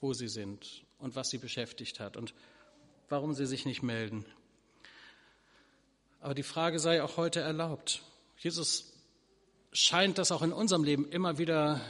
wo 0.00 0.12
sie 0.12 0.28
sind 0.28 0.84
und 0.98 1.16
was 1.16 1.30
sie 1.30 1.38
beschäftigt 1.38 2.00
hat 2.00 2.16
und 2.16 2.34
warum 3.08 3.34
sie 3.34 3.46
sich 3.46 3.64
nicht 3.64 3.82
melden. 3.82 4.24
Aber 6.20 6.34
die 6.34 6.42
Frage 6.42 6.78
sei 6.78 7.02
auch 7.02 7.16
heute 7.16 7.40
erlaubt. 7.40 8.02
Jesus 8.38 8.91
scheint 9.72 10.18
das 10.18 10.30
auch 10.30 10.42
in 10.42 10.52
unserem 10.52 10.84
Leben 10.84 11.08
immer 11.10 11.38
wieder 11.38 11.80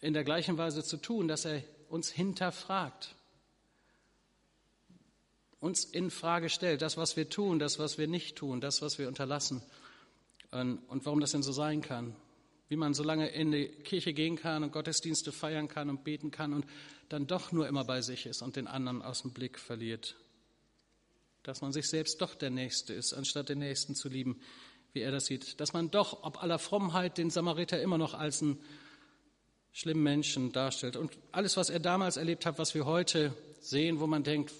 in 0.00 0.12
der 0.12 0.24
gleichen 0.24 0.58
Weise 0.58 0.84
zu 0.84 0.98
tun, 0.98 1.26
dass 1.26 1.44
er 1.46 1.62
uns 1.88 2.10
hinterfragt, 2.10 3.14
uns 5.58 5.84
in 5.84 6.10
Frage 6.10 6.50
stellt, 6.50 6.82
das, 6.82 6.96
was 6.96 7.16
wir 7.16 7.28
tun, 7.30 7.58
das, 7.58 7.78
was 7.78 7.96
wir 7.96 8.06
nicht 8.06 8.36
tun, 8.36 8.60
das, 8.60 8.82
was 8.82 8.98
wir 8.98 9.08
unterlassen 9.08 9.62
und 10.50 11.04
warum 11.04 11.20
das 11.20 11.32
denn 11.32 11.42
so 11.42 11.52
sein 11.52 11.80
kann. 11.80 12.14
Wie 12.68 12.76
man 12.76 12.94
so 12.94 13.04
lange 13.04 13.28
in 13.28 13.52
die 13.52 13.68
Kirche 13.68 14.12
gehen 14.12 14.36
kann 14.36 14.64
und 14.64 14.72
Gottesdienste 14.72 15.32
feiern 15.32 15.68
kann 15.68 15.88
und 15.88 16.04
beten 16.04 16.30
kann 16.30 16.52
und 16.52 16.66
dann 17.08 17.26
doch 17.26 17.52
nur 17.52 17.68
immer 17.68 17.84
bei 17.84 18.02
sich 18.02 18.26
ist 18.26 18.42
und 18.42 18.56
den 18.56 18.66
anderen 18.66 19.02
aus 19.02 19.22
dem 19.22 19.32
Blick 19.32 19.58
verliert. 19.58 20.16
Dass 21.44 21.60
man 21.60 21.72
sich 21.72 21.86
selbst 21.88 22.20
doch 22.20 22.34
der 22.34 22.50
Nächste 22.50 22.92
ist, 22.92 23.12
anstatt 23.12 23.48
den 23.48 23.60
Nächsten 23.60 23.94
zu 23.94 24.08
lieben, 24.08 24.40
wie 24.96 25.02
er 25.02 25.12
das 25.12 25.26
sieht. 25.26 25.60
Dass 25.60 25.72
man 25.74 25.92
doch, 25.92 26.24
ob 26.24 26.42
aller 26.42 26.58
Frommheit, 26.58 27.18
den 27.18 27.30
Samariter 27.30 27.80
immer 27.80 27.98
noch 27.98 28.14
als 28.14 28.42
einen 28.42 28.58
schlimmen 29.72 30.02
Menschen 30.02 30.52
darstellt. 30.52 30.96
Und 30.96 31.16
alles, 31.30 31.56
was 31.58 31.68
er 31.68 31.78
damals 31.78 32.16
erlebt 32.16 32.46
hat, 32.46 32.58
was 32.58 32.74
wir 32.74 32.86
heute 32.86 33.32
sehen, 33.60 34.00
wo 34.00 34.06
man 34.06 34.24
denkt, 34.24 34.52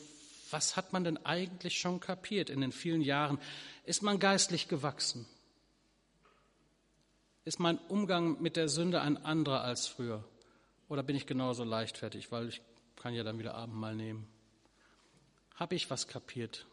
was 0.51 0.77
hat 0.77 0.93
man 0.93 1.05
denn 1.05 1.25
eigentlich 1.25 1.79
schon 1.79 2.01
kapiert 2.01 2.51
in 2.51 2.61
den 2.61 2.71
vielen 2.71 3.01
Jahren? 3.01 3.39
Ist 3.85 4.03
man 4.03 4.19
geistlich 4.21 4.69
gewachsen? 4.69 5.27
Ist 7.45 7.59
mein 7.59 7.79
Umgang 7.89 8.41
mit 8.43 8.57
der 8.57 8.69
Sünde 8.69 9.01
ein 9.01 9.17
anderer 9.17 9.63
als 9.63 9.87
früher? 9.87 10.23
Oder 10.89 11.03
bin 11.03 11.17
ich 11.17 11.27
genauso 11.27 11.65
leichtfertig, 11.65 12.31
weil 12.31 12.49
ich 12.49 12.61
kann 12.97 13.15
ja 13.15 13.25
dann 13.25 13.39
wieder 13.39 13.55
Abendmahl 13.55 13.97
nehmen? 13.97 14.29
Habe 15.55 15.75
ich 15.75 15.89
was 15.89 16.07
kapiert? 16.07 16.67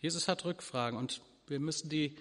Jesus 0.00 0.28
hat 0.28 0.44
Rückfragen 0.44 0.96
und 0.96 1.20
wir 1.50 1.60
müssen 1.60 1.88
die 1.88 2.16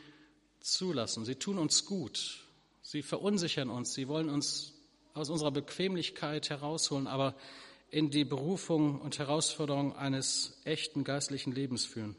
zulassen. 0.60 1.26
Sie 1.26 1.36
tun 1.36 1.58
uns 1.58 1.86
gut. 1.86 2.40
Sie 2.82 3.02
verunsichern 3.02 3.70
uns. 3.70 3.94
Sie 3.94 4.08
wollen 4.08 4.30
uns 4.30 4.74
aus 5.14 5.30
unserer 5.30 5.52
Bequemlichkeit 5.52 6.50
herausholen, 6.50 7.08
aber 7.08 7.36
in 7.90 8.12
die 8.12 8.26
Berufung 8.26 9.00
und 9.02 9.18
Herausforderung 9.18 9.96
eines 9.96 10.60
echten 10.66 11.04
geistlichen 11.04 11.52
Lebens 11.54 11.86
führen. 11.86 12.16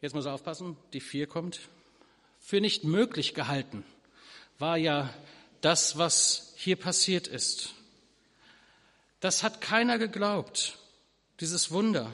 Jetzt 0.00 0.14
muss 0.14 0.26
er 0.26 0.34
aufpassen, 0.34 0.76
die 0.92 1.00
vier 1.00 1.26
kommt 1.26 1.60
für 2.48 2.60
nicht 2.60 2.84
möglich 2.84 3.34
gehalten, 3.34 3.84
war 4.58 4.76
ja 4.76 5.12
das, 5.60 5.98
was 5.98 6.54
hier 6.56 6.76
passiert 6.76 7.26
ist. 7.26 7.74
Das 9.20 9.42
hat 9.42 9.60
keiner 9.60 9.98
geglaubt, 9.98 10.78
dieses 11.40 11.70
Wunder. 11.70 12.10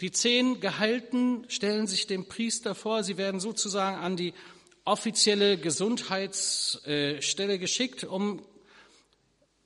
Die 0.00 0.10
zehn 0.10 0.60
Gehalten 0.60 1.44
stellen 1.48 1.86
sich 1.86 2.06
dem 2.06 2.26
Priester 2.26 2.74
vor, 2.74 3.02
sie 3.02 3.16
werden 3.16 3.40
sozusagen 3.40 3.98
an 3.98 4.16
die 4.16 4.34
offizielle 4.84 5.58
Gesundheitsstelle 5.58 7.58
geschickt, 7.58 8.04
um 8.04 8.42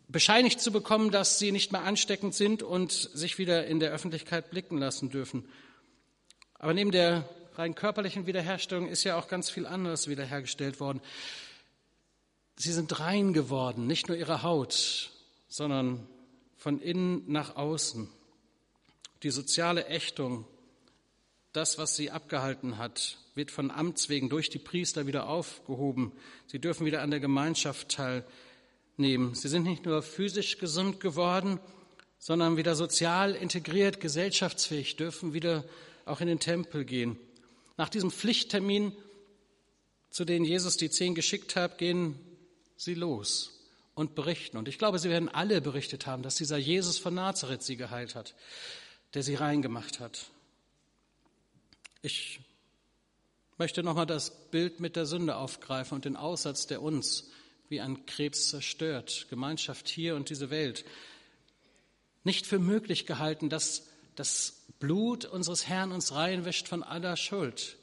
bescheinigt 0.09 0.61
zu 0.61 0.73
bekommen, 0.73 1.11
dass 1.11 1.39
sie 1.39 1.53
nicht 1.53 1.73
mehr 1.73 1.83
ansteckend 1.83 2.35
sind 2.35 2.63
und 2.63 2.93
sich 2.93 3.39
wieder 3.39 3.67
in 3.67 3.81
der 3.81 3.93
Öffentlichkeit 3.93 4.51
blicken 4.51 4.79
lassen 4.79 5.11
dürfen. 5.11 5.49
Aber 6.55 6.75
neben 6.75 6.93
der 6.93 7.29
rein 7.55 7.75
körperlichen 7.75 8.27
Wiederherstellung 8.27 8.89
ist 8.89 9.05
ja 9.05 9.19
auch 9.19 9.29
ganz 9.29 9.51
viel 9.51 9.67
anderes 9.67 10.09
wiederhergestellt 10.09 10.81
worden. 10.81 11.01
Sie 12.57 12.73
sind 12.73 13.01
rein 13.01 13.33
geworden, 13.33 13.87
nicht 13.87 14.09
nur 14.09 14.17
ihre 14.17 14.43
Haut, 14.43 15.11
sondern 15.49 16.07
von 16.57 16.81
innen 16.81 17.25
nach 17.27 17.57
außen. 17.57 18.09
Die 19.23 19.31
soziale 19.31 19.87
Ächtung, 19.87 20.45
das, 21.53 21.79
was 21.79 21.97
sie 21.97 22.11
abgehalten 22.11 22.79
hat, 22.79 23.19
wird 23.35 23.51
von 23.51 23.71
Amts 23.71 24.09
wegen 24.09 24.29
durch 24.29 24.51
die 24.51 24.59
Priester 24.59 25.07
wieder 25.07 25.29
aufgehoben. 25.29 26.13
Sie 26.47 26.59
dürfen 26.59 26.87
wieder 26.87 27.03
an 27.03 27.11
der 27.11 27.21
Gemeinschaft 27.21 27.89
teilnehmen. 27.91 29.35
Sie 29.35 29.49
sind 29.49 29.65
nicht 29.65 29.87
nur 29.87 30.03
physisch 30.03 30.59
gesund 30.59 31.01
geworden, 31.01 31.61
sondern 32.19 32.57
wieder 32.57 32.75
sozial 32.75 33.35
integriert, 33.35 34.01
gesellschaftsfähig, 34.01 34.97
dürfen 34.97 35.35
wieder 35.35 35.65
auch 36.05 36.21
in 36.21 36.27
den 36.27 36.41
Tempel 36.41 36.85
gehen. 36.85 37.19
Nach 37.77 37.89
diesem 37.89 38.11
Pflichttermin, 38.11 38.93
zu 40.11 40.25
dem 40.25 40.45
Jesus 40.45 40.77
die 40.77 40.91
zehn 40.91 41.15
geschickt 41.15 41.57
hat, 41.57 41.79
gehen 41.79 42.19
sie 42.77 42.95
los 42.95 43.61
und 43.95 44.15
berichten. 44.15 44.57
Und 44.57 44.69
ich 44.69 44.79
glaube, 44.79 44.99
sie 44.99 45.11
werden 45.11 45.29
alle 45.29 45.61
berichtet 45.61 46.07
haben, 46.07 46.23
dass 46.23 46.37
dieser 46.37 46.59
Jesus 46.59 46.99
von 46.99 47.15
Nazareth 47.15 47.63
sie 47.63 47.77
geheilt 47.77 48.15
hat, 48.15 48.35
der 49.15 49.23
sie 49.23 49.35
reingemacht 49.35 50.01
hat. 50.01 50.27
Ich 52.01 52.41
möchte 53.59 53.83
nochmal 53.83 54.07
das 54.07 54.51
Bild 54.51 54.81
mit 54.81 54.97
der 54.97 55.07
Sünde 55.07 55.37
aufgreifen 55.37 55.97
und 55.97 56.05
den 56.05 56.17
Aussatz, 56.17 56.67
der 56.67 56.83
uns 56.83 57.31
wie 57.69 57.81
ein 57.81 58.07
Krebs 58.07 58.49
zerstört, 58.49 59.27
Gemeinschaft 59.31 59.89
hier 59.89 60.17
und 60.17 60.31
diese 60.31 60.51
Welt. 60.51 60.85
Nicht 62.25 62.47
für 62.47 62.59
möglich 62.59 63.07
gehalten, 63.07 63.49
dass 63.49 63.87
das 64.17 64.65
Blut 64.79 65.25
unseres 65.25 65.69
Herrn 65.69 65.93
uns 65.93 66.13
reinwäscht 66.13 66.69
von 66.69 66.83
aller 66.83 67.17
Schuld, 67.17 67.77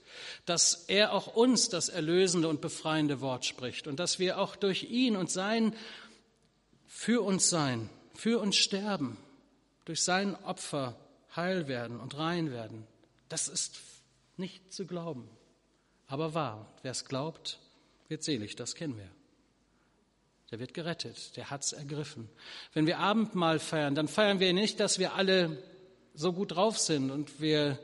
dass 0.46 0.86
er 0.90 1.14
auch 1.14 1.36
uns 1.36 1.70
das 1.70 1.90
erlösende 1.90 2.50
und 2.50 2.62
befreiende 2.62 3.22
Wort 3.22 3.46
spricht 3.46 3.88
und 3.88 4.00
dass 4.00 4.20
wir 4.20 4.40
auch 4.40 4.56
durch 4.56 4.84
ihn 4.84 5.16
und 5.16 5.32
sein 5.32 5.76
für 6.88 7.24
uns 7.24 7.50
sein, 7.50 7.90
für 8.16 8.40
uns 8.40 8.58
sterben, 8.58 9.18
durch 9.86 10.04
sein 10.04 10.36
Opfer 10.44 11.00
heil 11.36 11.68
werden 11.68 12.00
und 12.00 12.18
rein 12.18 12.52
werden. 12.52 12.86
Das 13.28 13.48
ist 13.48 13.80
nicht 14.38 14.74
zu 14.74 14.86
glauben, 14.86 15.30
aber 16.08 16.34
wahr. 16.34 16.68
Wer 16.82 16.92
es 16.92 17.06
glaubt, 17.06 17.60
wird 18.08 18.24
selig, 18.24 18.56
das 18.56 18.76
kennen 18.76 18.98
wir. 18.98 19.10
Der 20.52 20.60
wird 20.60 20.74
gerettet, 20.74 21.38
der 21.38 21.52
hat 21.52 21.64
es 21.64 21.74
ergriffen. 21.74 22.28
Wenn 22.74 22.88
wir 22.88 22.98
Abendmahl 22.98 23.60
feiern, 23.60 23.94
dann 23.94 24.08
feiern 24.08 24.40
wir 24.40 24.52
nicht, 24.54 24.80
dass 24.80 24.98
wir 24.98 25.14
alle 25.14 25.62
so 26.16 26.34
gut 26.34 26.56
drauf 26.56 26.80
sind 26.80 27.12
und 27.12 27.40
wir 27.40 27.78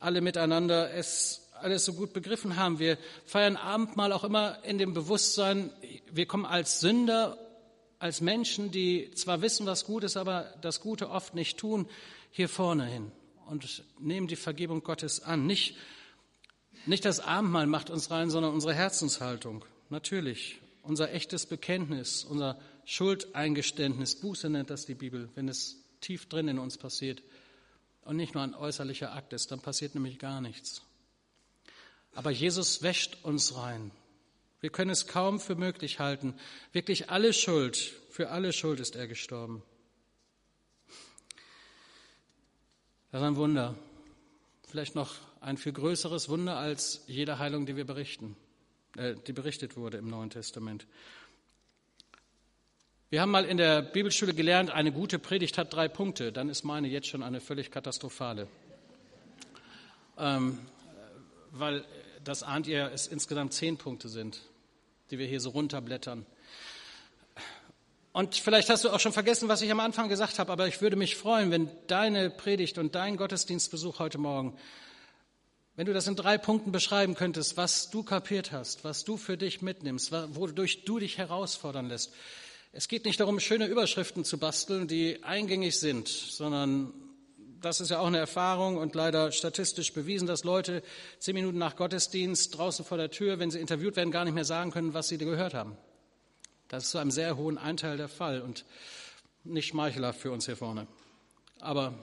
alle 0.00 0.20
miteinander 0.20 0.92
es 0.92 1.48
alles 1.54 1.84
so 1.84 1.92
gut 1.92 2.12
begriffen 2.12 2.56
haben. 2.56 2.78
Wir 2.78 2.98
feiern 3.24 3.56
Abendmahl 3.56 4.12
auch 4.12 4.24
immer 4.24 4.62
in 4.64 4.78
dem 4.78 4.94
Bewusstsein, 4.94 5.70
wir 6.10 6.26
kommen 6.26 6.46
als 6.46 6.80
Sünder, 6.80 7.38
als 7.98 8.20
Menschen, 8.20 8.70
die 8.70 9.10
zwar 9.12 9.42
wissen, 9.42 9.66
was 9.66 9.84
gut 9.84 10.04
ist, 10.04 10.16
aber 10.16 10.52
das 10.60 10.80
Gute 10.80 11.10
oft 11.10 11.34
nicht 11.34 11.58
tun, 11.58 11.88
hier 12.30 12.48
vorne 12.48 12.86
hin 12.86 13.12
und 13.46 13.84
nehmen 13.98 14.26
die 14.26 14.36
Vergebung 14.36 14.82
Gottes 14.82 15.22
an. 15.22 15.46
Nicht, 15.46 15.76
nicht 16.86 17.04
das 17.04 17.20
Abendmahl 17.20 17.66
macht 17.66 17.90
uns 17.90 18.10
rein, 18.10 18.30
sondern 18.30 18.52
unsere 18.52 18.74
Herzenshaltung. 18.74 19.64
Natürlich. 19.90 20.60
Unser 20.82 21.12
echtes 21.12 21.44
Bekenntnis, 21.44 22.24
unser 22.24 22.58
Schuldeingeständnis, 22.86 24.16
Buße 24.20 24.48
nennt 24.48 24.70
das 24.70 24.86
die 24.86 24.94
Bibel, 24.94 25.28
wenn 25.34 25.48
es 25.48 25.76
tief 26.00 26.28
drin 26.28 26.48
in 26.48 26.58
uns 26.58 26.78
passiert 26.78 27.22
und 28.02 28.16
nicht 28.16 28.34
nur 28.34 28.42
ein 28.42 28.54
äußerlicher 28.54 29.12
Akt 29.12 29.34
ist, 29.34 29.50
dann 29.50 29.60
passiert 29.60 29.94
nämlich 29.94 30.18
gar 30.18 30.40
nichts. 30.40 30.82
Aber 32.14 32.30
Jesus 32.30 32.82
wäscht 32.82 33.18
uns 33.22 33.56
rein. 33.56 33.90
Wir 34.60 34.70
können 34.70 34.90
es 34.90 35.06
kaum 35.06 35.38
für 35.40 35.54
möglich 35.54 35.98
halten. 36.00 36.34
Wirklich 36.72 37.10
alle 37.10 37.32
Schuld, 37.32 37.76
für 38.10 38.30
alle 38.30 38.52
Schuld 38.52 38.80
ist 38.80 38.96
er 38.96 39.06
gestorben. 39.06 39.62
Das 43.10 43.22
ist 43.22 43.26
ein 43.26 43.36
Wunder. 43.36 43.74
Vielleicht 44.66 44.94
noch 44.94 45.14
ein 45.40 45.56
viel 45.56 45.72
größeres 45.72 46.28
Wunder 46.28 46.58
als 46.58 47.04
jede 47.06 47.38
Heilung, 47.38 47.64
die 47.64 47.74
wir 47.74 47.86
berichten, 47.86 48.36
äh, 48.98 49.14
die 49.26 49.32
berichtet 49.32 49.78
wurde 49.78 49.96
im 49.96 50.10
Neuen 50.10 50.28
Testament. 50.28 50.86
Wir 53.08 53.22
haben 53.22 53.30
mal 53.30 53.46
in 53.46 53.56
der 53.56 53.80
Bibelschule 53.80 54.34
gelernt, 54.34 54.70
eine 54.70 54.92
gute 54.92 55.18
Predigt 55.18 55.56
hat 55.56 55.72
drei 55.72 55.88
Punkte. 55.88 56.32
Dann 56.32 56.50
ist 56.50 56.64
meine 56.64 56.86
jetzt 56.86 57.06
schon 57.06 57.22
eine 57.22 57.40
völlig 57.40 57.70
katastrophale. 57.70 58.46
Ähm, 60.18 60.58
weil, 61.52 61.86
das 62.24 62.42
ahnt 62.42 62.66
ihr, 62.66 62.90
es 62.92 63.06
insgesamt 63.06 63.54
zehn 63.54 63.78
Punkte 63.78 64.10
sind, 64.10 64.42
die 65.10 65.18
wir 65.18 65.26
hier 65.26 65.40
so 65.40 65.48
runterblättern. 65.48 66.26
Und 68.18 68.34
vielleicht 68.34 68.68
hast 68.68 68.82
du 68.82 68.90
auch 68.90 68.98
schon 68.98 69.12
vergessen, 69.12 69.48
was 69.48 69.62
ich 69.62 69.70
am 69.70 69.78
Anfang 69.78 70.08
gesagt 70.08 70.40
habe, 70.40 70.50
aber 70.50 70.66
ich 70.66 70.80
würde 70.80 70.96
mich 70.96 71.14
freuen, 71.14 71.52
wenn 71.52 71.70
deine 71.86 72.30
Predigt 72.30 72.76
und 72.76 72.96
dein 72.96 73.16
Gottesdienstbesuch 73.16 74.00
heute 74.00 74.18
Morgen, 74.18 74.58
wenn 75.76 75.86
du 75.86 75.92
das 75.92 76.08
in 76.08 76.16
drei 76.16 76.36
Punkten 76.36 76.72
beschreiben 76.72 77.14
könntest, 77.14 77.56
was 77.56 77.90
du 77.90 78.02
kapiert 78.02 78.50
hast, 78.50 78.82
was 78.82 79.04
du 79.04 79.16
für 79.16 79.36
dich 79.36 79.62
mitnimmst, 79.62 80.10
wodurch 80.30 80.84
du 80.84 80.98
dich 80.98 81.16
herausfordern 81.16 81.86
lässt, 81.86 82.12
es 82.72 82.88
geht 82.88 83.04
nicht 83.04 83.20
darum, 83.20 83.38
schöne 83.38 83.66
Überschriften 83.66 84.24
zu 84.24 84.36
basteln, 84.36 84.88
die 84.88 85.22
eingängig 85.22 85.78
sind, 85.78 86.08
sondern 86.08 86.92
das 87.60 87.80
ist 87.80 87.90
ja 87.90 88.00
auch 88.00 88.08
eine 88.08 88.18
Erfahrung 88.18 88.78
und 88.78 88.96
leider 88.96 89.30
statistisch 89.30 89.92
bewiesen, 89.92 90.26
dass 90.26 90.42
Leute 90.42 90.82
zehn 91.20 91.36
Minuten 91.36 91.58
nach 91.58 91.76
Gottesdienst 91.76 92.58
draußen 92.58 92.84
vor 92.84 92.98
der 92.98 93.12
Tür, 93.12 93.38
wenn 93.38 93.52
sie 93.52 93.60
interviewt 93.60 93.94
werden, 93.94 94.10
gar 94.10 94.24
nicht 94.24 94.34
mehr 94.34 94.44
sagen 94.44 94.72
können, 94.72 94.92
was 94.92 95.06
sie 95.06 95.18
gehört 95.18 95.54
haben. 95.54 95.76
Das 96.68 96.84
ist 96.84 96.90
zu 96.90 96.98
einem 96.98 97.10
sehr 97.10 97.36
hohen 97.36 97.58
Anteil 97.58 97.96
der 97.96 98.08
Fall 98.08 98.42
und 98.42 98.64
nicht 99.44 99.68
schmeichelhaft 99.68 100.20
für 100.20 100.30
uns 100.30 100.46
hier 100.46 100.56
vorne. 100.56 100.86
Aber 101.60 101.94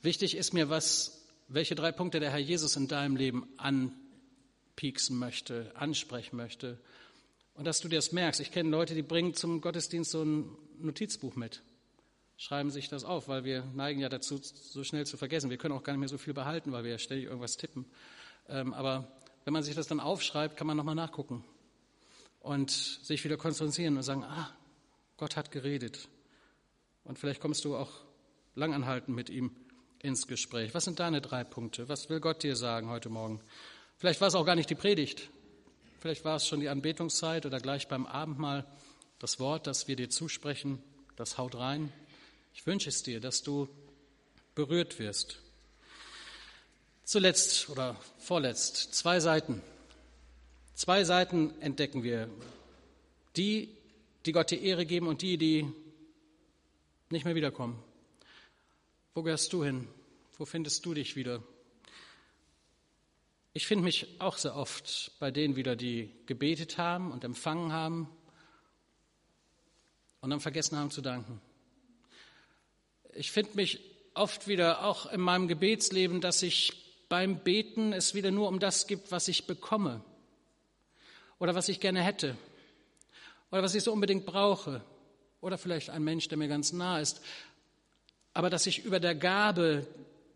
wichtig 0.00 0.36
ist 0.36 0.54
mir, 0.54 0.70
was, 0.70 1.22
welche 1.48 1.74
drei 1.74 1.92
Punkte 1.92 2.18
der 2.18 2.30
Herr 2.30 2.38
Jesus 2.38 2.76
in 2.76 2.88
deinem 2.88 3.16
Leben 3.16 3.46
anpieksen 3.58 5.18
möchte, 5.18 5.70
ansprechen 5.74 6.36
möchte. 6.36 6.78
Und 7.54 7.66
dass 7.66 7.80
du 7.80 7.88
dir 7.88 7.96
das 7.96 8.12
merkst. 8.12 8.40
Ich 8.40 8.50
kenne 8.50 8.70
Leute, 8.70 8.94
die 8.94 9.02
bringen 9.02 9.34
zum 9.34 9.60
Gottesdienst 9.60 10.10
so 10.10 10.22
ein 10.22 10.56
Notizbuch 10.78 11.36
mit 11.36 11.62
schreiben 12.42 12.72
sich 12.72 12.88
das 12.88 13.04
auf, 13.04 13.28
weil 13.28 13.44
wir 13.44 13.62
neigen 13.74 14.00
ja 14.00 14.08
dazu, 14.08 14.40
so 14.42 14.82
schnell 14.82 15.06
zu 15.06 15.16
vergessen. 15.16 15.48
Wir 15.48 15.58
können 15.58 15.74
auch 15.74 15.84
gar 15.84 15.92
nicht 15.92 16.00
mehr 16.00 16.08
so 16.08 16.18
viel 16.18 16.34
behalten, 16.34 16.72
weil 16.72 16.82
wir 16.82 16.90
ja 16.90 16.98
ständig 16.98 17.26
irgendwas 17.26 17.56
tippen. 17.56 17.86
Ähm, 18.48 18.74
aber 18.74 19.12
wenn 19.44 19.52
man 19.52 19.62
sich 19.62 19.76
das 19.76 19.86
dann 19.86 20.00
aufschreibt, 20.00 20.56
kann 20.56 20.66
man 20.66 20.76
nochmal 20.76 20.96
nachgucken 20.96 21.44
und 22.42 22.70
sich 22.70 23.24
wieder 23.24 23.36
konzentrieren 23.36 23.96
und 23.96 24.02
sagen, 24.02 24.24
ah, 24.24 24.50
Gott 25.16 25.36
hat 25.36 25.50
geredet. 25.50 26.08
Und 27.04 27.18
vielleicht 27.18 27.40
kommst 27.40 27.64
du 27.64 27.76
auch 27.76 27.90
langanhalten 28.54 29.14
mit 29.14 29.30
ihm 29.30 29.54
ins 30.00 30.26
Gespräch. 30.26 30.74
Was 30.74 30.84
sind 30.84 31.00
deine 31.00 31.20
drei 31.20 31.44
Punkte? 31.44 31.88
Was 31.88 32.10
will 32.10 32.20
Gott 32.20 32.42
dir 32.42 32.56
sagen 32.56 32.88
heute 32.88 33.08
Morgen? 33.08 33.40
Vielleicht 33.96 34.20
war 34.20 34.28
es 34.28 34.34
auch 34.34 34.44
gar 34.44 34.56
nicht 34.56 34.70
die 34.70 34.74
Predigt. 34.74 35.30
Vielleicht 36.00 36.24
war 36.24 36.36
es 36.36 36.46
schon 36.46 36.58
die 36.58 36.68
Anbetungszeit 36.68 37.46
oder 37.46 37.60
gleich 37.60 37.86
beim 37.86 38.06
Abendmahl 38.06 38.66
das 39.20 39.38
Wort, 39.38 39.68
das 39.68 39.86
wir 39.86 39.94
dir 39.94 40.10
zusprechen. 40.10 40.82
Das 41.14 41.38
haut 41.38 41.54
rein. 41.54 41.92
Ich 42.54 42.66
wünsche 42.66 42.88
es 42.88 43.04
dir, 43.04 43.20
dass 43.20 43.42
du 43.42 43.68
berührt 44.56 44.98
wirst. 44.98 45.38
Zuletzt 47.04 47.68
oder 47.70 47.96
vorletzt 48.18 48.94
zwei 48.94 49.20
Seiten. 49.20 49.62
Zwei 50.82 51.04
Seiten 51.04 51.54
entdecken 51.60 52.02
wir. 52.02 52.28
Die, 53.36 53.68
die 54.26 54.32
Gott 54.32 54.50
die 54.50 54.66
Ehre 54.66 54.84
geben 54.84 55.06
und 55.06 55.22
die, 55.22 55.38
die 55.38 55.72
nicht 57.08 57.24
mehr 57.24 57.36
wiederkommen. 57.36 57.80
Wo 59.14 59.22
gehörst 59.22 59.52
du 59.52 59.62
hin? 59.62 59.86
Wo 60.38 60.44
findest 60.44 60.84
du 60.84 60.92
dich 60.92 61.14
wieder? 61.14 61.40
Ich 63.52 63.68
finde 63.68 63.84
mich 63.84 64.08
auch 64.18 64.36
sehr 64.36 64.56
oft 64.56 65.12
bei 65.20 65.30
denen 65.30 65.54
wieder, 65.54 65.76
die 65.76 66.10
gebetet 66.26 66.78
haben 66.78 67.12
und 67.12 67.22
empfangen 67.22 67.70
haben 67.70 68.08
und 70.20 70.30
dann 70.30 70.40
vergessen 70.40 70.76
haben 70.76 70.90
zu 70.90 71.00
danken 71.00 71.40
ich 73.14 73.30
finde 73.30 73.52
mich 73.54 73.78
oft 74.14 74.48
wieder 74.48 74.84
auch 74.84 75.06
in 75.12 75.20
meinem 75.20 75.46
Gebetsleben, 75.46 76.20
dass 76.20 76.42
ich 76.42 76.72
beim 77.08 77.38
Beten 77.44 77.92
es 77.92 78.14
wieder 78.14 78.32
nur 78.32 78.48
um 78.48 78.58
das 78.58 78.88
gibt, 78.88 79.12
was 79.12 79.28
ich 79.28 79.46
bekomme 79.46 80.02
oder 81.42 81.56
was 81.56 81.68
ich 81.68 81.80
gerne 81.80 82.00
hätte 82.00 82.36
oder 83.50 83.64
was 83.64 83.74
ich 83.74 83.82
so 83.82 83.92
unbedingt 83.92 84.24
brauche 84.24 84.80
oder 85.40 85.58
vielleicht 85.58 85.90
ein 85.90 86.04
Mensch, 86.04 86.28
der 86.28 86.38
mir 86.38 86.46
ganz 86.46 86.72
nah 86.72 87.00
ist, 87.00 87.20
aber 88.32 88.48
dass 88.48 88.68
ich 88.68 88.84
über 88.84 89.00
der 89.00 89.16
Gabe 89.16 89.84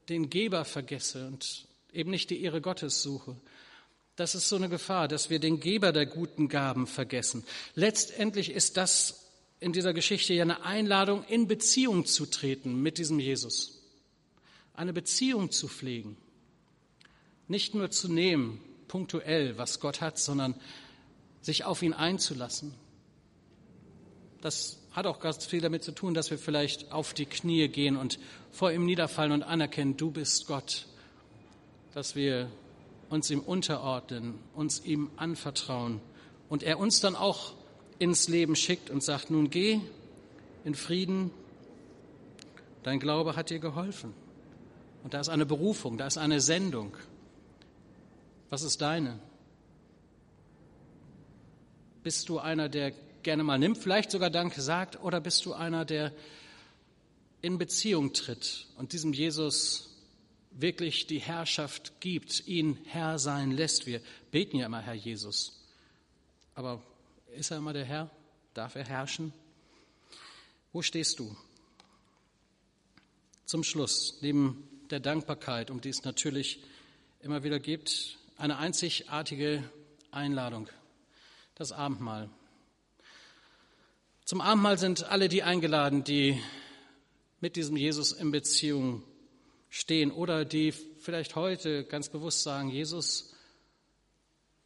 den 0.09 0.31
Geber 0.31 0.65
vergesse 0.65 1.29
und 1.29 1.69
eben 1.93 2.11
nicht 2.11 2.29
die 2.31 2.43
Ehre 2.43 2.61
Gottes 2.61 3.05
suche. 3.05 3.37
Das 4.17 4.35
ist 4.35 4.49
so 4.49 4.57
eine 4.57 4.69
Gefahr, 4.69 5.07
dass 5.07 5.31
wir 5.31 5.39
den 5.39 5.61
Geber 5.61 5.93
der 5.93 6.07
guten 6.07 6.49
Gaben 6.49 6.89
vergessen. 6.89 7.45
Letztendlich 7.77 8.51
ist 8.51 8.77
das 8.77 9.29
in 9.61 9.73
dieser 9.73 9.95
Geschichte 9.95 10.35
ja 10.35 10.43
eine 10.43 10.65
Einladung, 10.65 11.23
in 11.29 11.47
Beziehung 11.47 12.05
zu 12.07 12.27
treten 12.27 12.83
mit 12.83 12.99
diesem 12.99 13.21
Jesus. 13.21 13.81
Eine 14.75 14.93
Beziehung 14.93 15.53
zu 15.53 15.69
pflegen. 15.69 16.17
Nicht 17.47 17.77
nur 17.77 17.93
zu 17.93 18.13
nehmen, 18.13 18.61
punktuell, 18.89 19.57
was 19.57 19.79
Gott 19.79 20.01
hat, 20.01 20.19
sondern 20.19 20.57
sich 21.47 21.65
auf 21.65 21.81
ihn 21.83 21.93
einzulassen. 21.93 22.75
Das 24.41 24.81
hat 24.91 25.07
auch 25.07 25.21
ganz 25.21 25.47
viel 25.47 25.61
damit 25.61 25.85
zu 25.85 25.93
tun, 25.93 26.13
dass 26.13 26.29
wir 26.33 26.39
vielleicht 26.39 26.91
auf 26.91 27.15
die 27.15 27.25
Knie 27.25 27.69
gehen 27.69 27.97
und 27.97 28.19
vor 28.51 28.73
ihm 28.73 28.85
niederfallen 28.85 29.31
und 29.31 29.45
anerkennen, 29.45 29.97
du 29.97 30.11
bist 30.11 30.49
Gott. 30.49 30.89
Dass 31.95 32.17
wir 32.17 32.51
uns 33.11 33.31
ihm 33.31 33.39
unterordnen, 33.39 34.41
uns 34.55 34.85
ihm 34.85 35.09
anvertrauen 35.17 36.01
und 36.49 36.65
er 36.65 36.81
uns 36.81 37.01
dann 37.01 37.15
auch 37.15 37.55
ins 38.01 38.27
Leben 38.27 38.57
schickt 38.57 38.91
und 38.91 39.05
sagt, 39.05 39.31
nun 39.31 39.49
geh 39.49 39.81
in 40.65 40.75
Frieden, 40.75 41.31
dein 42.83 42.99
Glaube 42.99 43.37
hat 43.37 43.51
dir 43.51 43.61
geholfen. 43.61 44.15
Und 45.05 45.15
da 45.15 45.21
ist 45.21 45.29
eine 45.29 45.47
Berufung, 45.47 45.97
da 45.97 46.09
ist 46.09 46.19
eine 46.19 46.41
Sendung. 46.41 46.97
Was 48.51 48.65
ist 48.65 48.81
deine? 48.81 49.21
Bist 52.07 52.29
du 52.29 52.39
einer, 52.39 52.69
der 52.69 52.93
gerne 53.25 53.43
mal 53.43 53.59
nimmt, 53.59 53.79
vielleicht 53.79 54.13
sogar 54.13 54.31
Danke 54.31 54.63
sagt, 54.63 55.03
oder 55.03 55.21
bist 55.21 55.45
du 55.45 55.55
einer, 55.55 55.85
der 55.85 56.13
in 57.43 57.59
Beziehung 57.59 58.13
tritt 58.13 58.69
und 58.77 58.93
diesem 58.93 59.13
Jesus 59.13 59.91
wirklich 60.53 61.09
die 61.09 61.19
Herrschaft 61.19 61.95
gibt, 61.99 62.47
ihn 62.47 62.79
Herr 62.85 63.19
sein 63.19 63.51
lässt? 63.51 63.89
Wir 63.89 64.01
beten 64.31 64.59
ja 64.59 64.67
immer 64.67 64.83
Herr 64.83 64.95
Jesus. 64.95 65.65
Aber 66.55 66.81
ist 67.35 67.51
er 67.51 67.57
immer 67.57 67.73
der 67.73 67.85
Herr? 67.85 68.09
Darf 68.55 68.77
er 68.77 68.85
herrschen? 68.85 69.33
Wo 70.73 70.83
stehst 70.83 71.19
du? 71.19 71.37
Zum 73.47 73.65
Schluss, 73.65 74.19
neben 74.21 74.63
der 74.91 75.01
Dankbarkeit, 75.01 75.73
um 75.73 75.81
die 75.81 75.89
es 75.89 76.05
natürlich 76.05 76.63
immer 77.19 77.43
wieder 77.43 77.59
gibt, 77.59 78.17
eine 78.37 78.59
einzigartige 78.59 79.69
Einladung, 80.13 80.69
das 81.57 81.73
Abendmahl. 81.73 82.29
Zum 84.25 84.41
Abendmahl 84.41 84.79
sind 84.79 85.05
alle 85.05 85.29
die 85.29 85.43
eingeladen, 85.43 86.05
die 86.05 86.41
mit 87.41 87.57
diesem 87.57 87.77
Jesus 87.77 88.13
in 88.13 88.31
Beziehung 88.31 89.03
stehen 89.71 90.11
oder 90.11 90.45
die 90.45 90.73
vielleicht 90.73 91.35
heute 91.35 91.85
ganz 91.85 92.11
bewusst 92.11 92.43
sagen, 92.43 92.69
Jesus, 92.69 93.35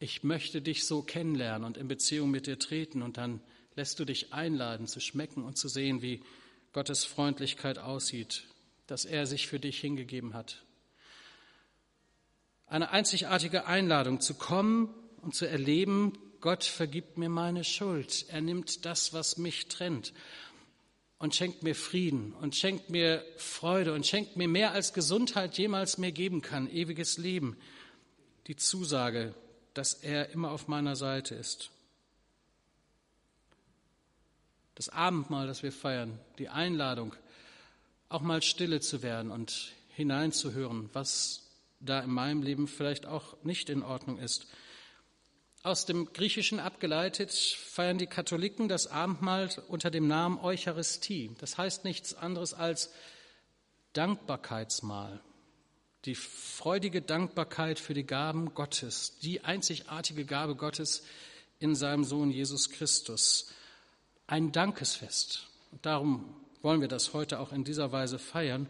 ich 0.01 0.25
möchte 0.25 0.61
dich 0.61 0.85
so 0.85 1.03
kennenlernen 1.03 1.65
und 1.65 1.77
in 1.77 1.87
Beziehung 1.87 2.31
mit 2.31 2.47
dir 2.47 2.59
treten 2.59 3.03
und 3.03 3.19
dann 3.19 3.41
lässt 3.77 4.01
du 4.01 4.05
dich 4.05 4.33
einladen 4.33 4.87
zu 4.87 4.99
schmecken 4.99 5.45
und 5.45 5.57
zu 5.57 5.69
sehen, 5.69 6.03
wie 6.03 6.23
Gottes 6.73 7.05
Freundlichkeit 7.05 7.79
aussieht, 7.79 8.45
dass 8.89 9.05
er 9.05 9.27
sich 9.27 9.47
für 9.47 9.61
dich 9.61 9.79
hingegeben 9.79 10.35
hat. 10.35 10.65
Eine 12.67 12.91
einzigartige 12.91 13.67
Einladung 13.67 14.21
zu 14.21 14.35
kommen 14.35 14.93
und 15.23 15.35
zu 15.35 15.47
erleben, 15.47 16.19
Gott 16.41 16.65
vergibt 16.65 17.19
mir 17.19 17.29
meine 17.29 17.65
Schuld. 17.65 18.27
Er 18.29 18.41
nimmt 18.41 18.85
das, 18.85 19.13
was 19.13 19.37
mich 19.37 19.69
trennt 19.69 20.13
und 21.19 21.35
schenkt 21.35 21.63
mir 21.63 21.75
Frieden 21.75 22.33
und 22.41 22.57
schenkt 22.57 22.89
mir 22.89 23.23
Freude 23.37 23.93
und 23.93 24.07
schenkt 24.07 24.37
mir 24.37 24.49
mehr 24.49 24.73
als 24.73 24.95
Gesundheit 24.95 25.59
jemals 25.59 25.99
mir 25.99 26.13
geben 26.13 26.41
kann, 26.41 26.71
ewiges 26.71 27.19
Leben. 27.19 27.59
Die 28.47 28.57
Zusage, 28.57 29.35
dass 29.75 29.93
er 29.93 30.31
immer 30.31 30.51
auf 30.51 30.67
meiner 30.67 30.97
Seite 30.97 31.35
ist. 31.35 31.71
Das 34.75 34.89
Abendmahl, 34.89 35.47
das 35.47 35.63
wir 35.63 35.73
feiern, 35.73 36.19
die 36.39 36.49
Einladung, 36.49 37.15
auch 38.09 38.23
mal 38.23 38.41
stille 38.41 38.81
zu 38.81 39.03
werden 39.03 39.31
und 39.31 39.73
hineinzuhören, 39.91 40.89
was 40.95 41.51
da 41.81 42.01
in 42.01 42.11
meinem 42.11 42.43
Leben 42.43 42.67
vielleicht 42.67 43.05
auch 43.05 43.37
nicht 43.45 43.69
in 43.69 43.83
Ordnung 43.83 44.19
ist. 44.19 44.47
Aus 45.63 45.85
dem 45.85 46.13
Griechischen 46.13 46.59
abgeleitet 46.59 47.33
feiern 47.33 47.99
die 47.99 48.07
Katholiken 48.07 48.69
das 48.69 48.87
Abendmahl 48.87 49.51
unter 49.69 49.91
dem 49.91 50.07
Namen 50.07 50.39
Eucharistie. 50.39 51.33
Das 51.39 51.59
heißt 51.59 51.85
nichts 51.85 52.15
anderes 52.15 52.55
als 52.55 52.91
Dankbarkeitsmahl 53.93 55.21
die 56.05 56.15
freudige 56.15 57.03
Dankbarkeit 57.03 57.79
für 57.79 57.95
die 57.95 58.07
Gaben 58.07 58.55
Gottes, 58.55 59.19
die 59.23 59.45
einzigartige 59.45 60.25
Gabe 60.25 60.55
Gottes 60.55 61.03
in 61.59 61.75
seinem 61.75 62.05
Sohn 62.05 62.31
Jesus 62.31 62.71
Christus. 62.71 63.53
Ein 64.27 64.51
Dankesfest. 64.53 65.49
Darum 65.83 66.35
wollen 66.63 66.81
wir 66.81 66.89
das 66.89 67.13
heute 67.13 67.39
auch 67.39 67.53
in 67.53 67.65
dieser 67.65 67.93
Weise 67.93 68.19
feiern. 68.19 68.69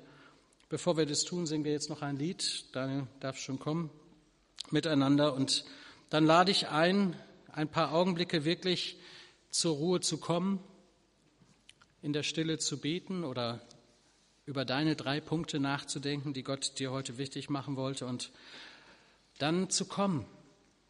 Bevor 0.68 0.96
wir 0.96 1.06
das 1.06 1.24
tun, 1.24 1.46
singen 1.46 1.64
wir 1.64 1.72
jetzt 1.72 1.88
noch 1.88 2.02
ein 2.02 2.16
Lied. 2.16 2.64
Daniel 2.72 3.06
darf 3.20 3.38
schon 3.38 3.58
kommen 3.58 3.90
miteinander. 4.70 5.34
Und 5.34 5.64
dann 6.10 6.26
lade 6.26 6.50
ich 6.50 6.68
ein, 6.68 7.16
ein 7.52 7.68
paar 7.68 7.92
Augenblicke 7.92 8.44
wirklich 8.44 8.98
zur 9.50 9.76
Ruhe 9.76 10.00
zu 10.00 10.18
kommen, 10.18 10.62
in 12.02 12.12
der 12.12 12.22
Stille 12.22 12.58
zu 12.58 12.78
beten 12.80 13.24
oder 13.24 13.60
über 14.46 14.64
deine 14.64 14.96
drei 14.96 15.20
Punkte 15.20 15.60
nachzudenken, 15.60 16.32
die 16.32 16.42
Gott 16.42 16.78
dir 16.78 16.90
heute 16.90 17.18
wichtig 17.18 17.50
machen 17.50 17.76
wollte 17.76 18.06
und 18.06 18.30
dann 19.38 19.70
zu 19.70 19.86
kommen, 19.86 20.26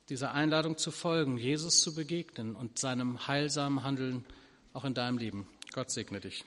dieser 0.08 0.32
Einladung 0.32 0.76
zu 0.76 0.90
folgen, 0.90 1.36
Jesus 1.36 1.80
zu 1.80 1.94
begegnen 1.94 2.56
und 2.56 2.78
seinem 2.78 3.26
heilsamen 3.28 3.84
Handeln 3.84 4.24
auch 4.72 4.84
in 4.84 4.94
deinem 4.94 5.18
Leben. 5.18 5.46
Gott 5.72 5.90
segne 5.90 6.20
dich. 6.20 6.44